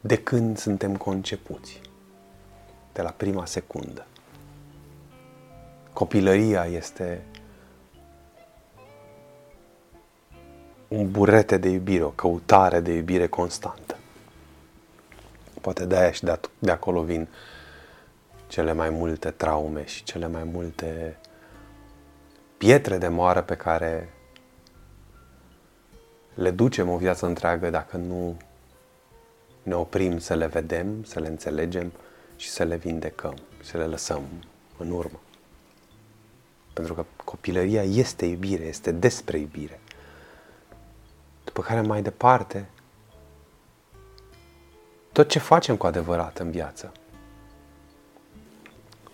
de 0.00 0.16
când 0.16 0.58
suntem 0.58 0.96
concepuți, 0.96 1.80
de 2.92 3.02
la 3.02 3.10
prima 3.10 3.46
secundă. 3.46 4.06
Copilăria 5.92 6.64
este 6.64 7.22
un 10.88 11.10
burete 11.10 11.56
de 11.56 11.68
iubire, 11.68 12.02
o 12.02 12.10
căutare 12.10 12.80
de 12.80 12.92
iubire 12.92 13.26
constantă. 13.26 13.96
Poate 15.60 15.84
de 15.84 15.96
aia 15.96 16.10
și 16.10 16.24
de, 16.24 16.40
de 16.58 16.70
acolo 16.70 17.02
vin 17.02 17.28
cele 18.46 18.72
mai 18.72 18.90
multe 18.90 19.30
traume 19.30 19.86
și 19.86 20.04
cele 20.04 20.26
mai 20.26 20.44
multe 20.44 21.18
pietre 22.60 22.98
de 22.98 23.08
moară 23.08 23.42
pe 23.42 23.56
care 23.56 24.12
le 26.34 26.50
ducem 26.50 26.88
o 26.88 26.96
viață 26.96 27.26
întreagă 27.26 27.70
dacă 27.70 27.96
nu 27.96 28.36
ne 29.62 29.74
oprim 29.74 30.18
să 30.18 30.34
le 30.34 30.46
vedem, 30.46 31.04
să 31.04 31.20
le 31.20 31.28
înțelegem 31.28 31.92
și 32.36 32.48
să 32.48 32.64
le 32.64 32.76
vindecăm, 32.76 33.36
să 33.62 33.76
le 33.76 33.84
lăsăm 33.84 34.22
în 34.78 34.90
urmă. 34.90 35.20
Pentru 36.72 36.94
că 36.94 37.04
copilăria 37.24 37.82
este 37.82 38.26
iubire, 38.26 38.64
este 38.64 38.92
despre 38.92 39.38
iubire. 39.38 39.80
După 41.44 41.62
care 41.62 41.80
mai 41.80 42.02
departe, 42.02 42.68
tot 45.12 45.28
ce 45.28 45.38
facem 45.38 45.76
cu 45.76 45.86
adevărat 45.86 46.38
în 46.38 46.50
viață 46.50 46.92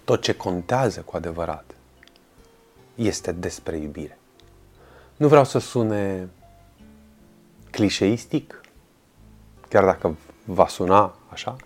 tot 0.04 0.22
ce 0.22 0.36
contează 0.36 1.00
cu 1.00 1.16
adevărat 1.16 1.75
este 2.96 3.32
despre 3.32 3.76
iubire. 3.76 4.18
Nu 5.16 5.28
vreau 5.28 5.44
să 5.44 5.58
sune 5.58 6.28
clișeistic, 7.70 8.60
chiar 9.68 9.84
dacă 9.84 10.16
va 10.44 10.66
suna 10.68 11.14
așa, 11.28 11.56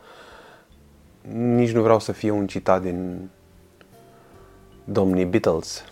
nici 1.33 1.71
nu 1.71 1.83
vreau 1.83 1.99
să 1.99 2.13
fie 2.13 2.31
un 2.31 2.47
citat 2.47 2.83
din 2.83 3.31
domnii 4.85 5.25
Beatles, 5.25 5.85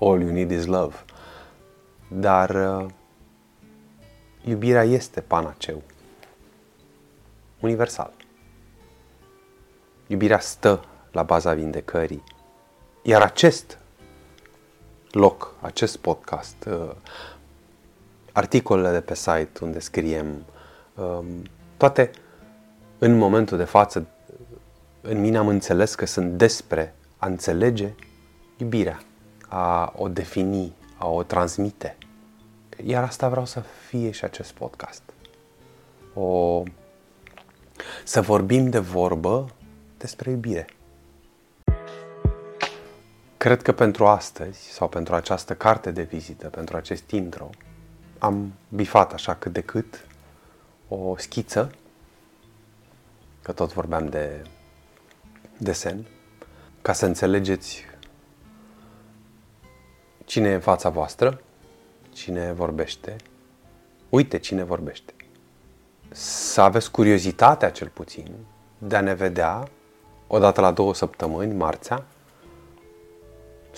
All 0.00 0.20
you 0.20 0.30
need 0.30 0.50
is 0.50 0.66
love. 0.66 0.94
Dar 2.08 2.50
uh, 2.50 2.86
iubirea 4.44 4.82
este 4.82 5.20
panaceu. 5.20 5.82
Universal. 7.60 8.12
Iubirea 10.06 10.40
stă 10.40 10.84
la 11.12 11.22
baza 11.22 11.54
vindecării. 11.54 12.22
Iar 13.02 13.22
acest 13.22 13.78
loc, 15.10 15.54
acest 15.60 15.96
podcast, 15.96 16.56
uh, 16.70 16.90
articolele 18.32 18.90
de 18.90 19.00
pe 19.00 19.14
site 19.14 19.50
unde 19.60 19.78
scriem, 19.78 20.44
um, 20.94 21.24
toate 21.76 22.10
în 22.98 23.16
momentul 23.16 23.56
de 23.56 23.64
față, 23.64 24.06
în 25.00 25.20
mine 25.20 25.38
am 25.38 25.48
înțeles 25.48 25.94
că 25.94 26.06
sunt 26.06 26.32
despre 26.32 26.94
a 27.16 27.26
înțelege 27.26 27.94
iubirea, 28.56 29.00
a 29.48 29.92
o 29.96 30.08
defini, 30.08 30.72
a 30.96 31.08
o 31.08 31.22
transmite. 31.22 31.96
Iar 32.84 33.02
asta 33.02 33.28
vreau 33.28 33.44
să 33.44 33.62
fie 33.86 34.10
și 34.10 34.24
acest 34.24 34.52
podcast. 34.52 35.02
O... 36.14 36.62
Să 38.04 38.20
vorbim 38.20 38.70
de 38.70 38.78
vorbă 38.78 39.48
despre 39.98 40.30
iubire. 40.30 40.66
Cred 43.38 43.62
că 43.62 43.72
pentru 43.72 44.06
astăzi, 44.06 44.70
sau 44.70 44.88
pentru 44.88 45.14
această 45.14 45.54
carte 45.54 45.90
de 45.90 46.02
vizită, 46.02 46.48
pentru 46.48 46.76
acest 46.76 47.10
intro, 47.10 47.50
am 48.18 48.52
bifat 48.68 49.12
așa 49.12 49.34
cât 49.34 49.52
de 49.52 49.60
cât 49.60 50.06
o 50.88 51.16
schiță, 51.16 51.70
că 53.42 53.52
tot 53.52 53.72
vorbeam 53.72 54.08
de 54.08 54.42
desen, 55.56 56.06
ca 56.82 56.92
să 56.92 57.06
înțelegeți 57.06 57.84
cine 60.24 60.48
e 60.48 60.54
în 60.54 60.60
fața 60.60 60.88
voastră, 60.88 61.40
cine 62.12 62.52
vorbește, 62.52 63.16
uite 64.08 64.38
cine 64.38 64.62
vorbește. 64.62 65.12
Să 66.10 66.60
aveți 66.60 66.90
curiozitatea 66.90 67.70
cel 67.70 67.88
puțin 67.88 68.34
de 68.78 68.96
a 68.96 69.00
ne 69.00 69.14
vedea 69.14 69.68
odată 70.26 70.60
la 70.60 70.70
două 70.70 70.94
săptămâni, 70.94 71.54
marțea, 71.54 72.04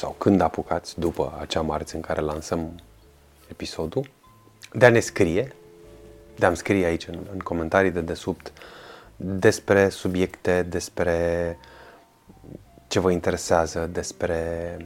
sau 0.00 0.14
când 0.18 0.40
apucați 0.40 0.98
după 0.98 1.38
acea 1.40 1.60
marți 1.60 1.94
în 1.94 2.00
care 2.00 2.20
lansăm 2.20 2.80
episodul, 3.50 4.10
de 4.72 4.86
a 4.86 4.88
ne 4.88 5.00
scrie, 5.00 5.54
de 6.36 6.46
a-mi 6.46 6.56
scrie 6.56 6.84
aici 6.84 7.06
în, 7.06 7.18
în 7.32 7.38
comentarii 7.38 7.90
de 7.90 8.00
desubt 8.00 8.52
despre 9.16 9.88
subiecte, 9.88 10.62
despre 10.62 11.58
ce 12.88 13.00
vă 13.00 13.10
interesează, 13.10 13.88
despre 13.92 14.76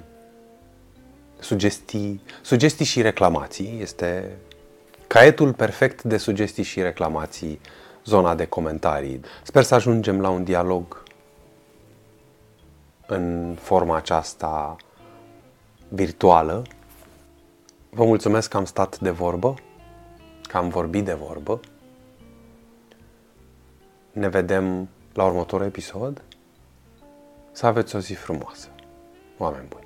sugestii, 1.39 2.23
sugestii 2.43 2.85
și 2.85 3.03
reclamații. 3.03 3.79
Este 3.81 4.37
caietul 5.07 5.53
perfect 5.53 6.03
de 6.03 6.17
sugestii 6.17 6.63
și 6.63 6.83
reclamații, 6.83 7.61
zona 8.05 8.35
de 8.35 8.47
comentarii. 8.47 9.21
Sper 9.43 9.63
să 9.63 9.75
ajungem 9.75 10.21
la 10.21 10.29
un 10.29 10.45
dialog 10.45 11.03
în 13.07 13.57
forma 13.61 13.97
aceasta 13.97 14.77
virtuală. 15.95 16.63
Vă 17.91 18.05
mulțumesc 18.05 18.51
că 18.51 18.57
am 18.57 18.65
stat 18.65 18.99
de 18.99 19.11
vorbă, 19.11 19.55
că 20.43 20.57
am 20.57 20.69
vorbit 20.69 21.05
de 21.05 21.15
vorbă. 21.15 21.61
Ne 24.13 24.29
vedem 24.29 24.89
la 25.13 25.25
următorul 25.25 25.67
episod. 25.67 26.23
Să 27.53 27.67
aveți 27.67 27.97
o 27.97 27.99
zi 27.99 28.13
frumoasă. 28.15 28.69
Oameni 29.39 29.67
buni! 29.69 29.84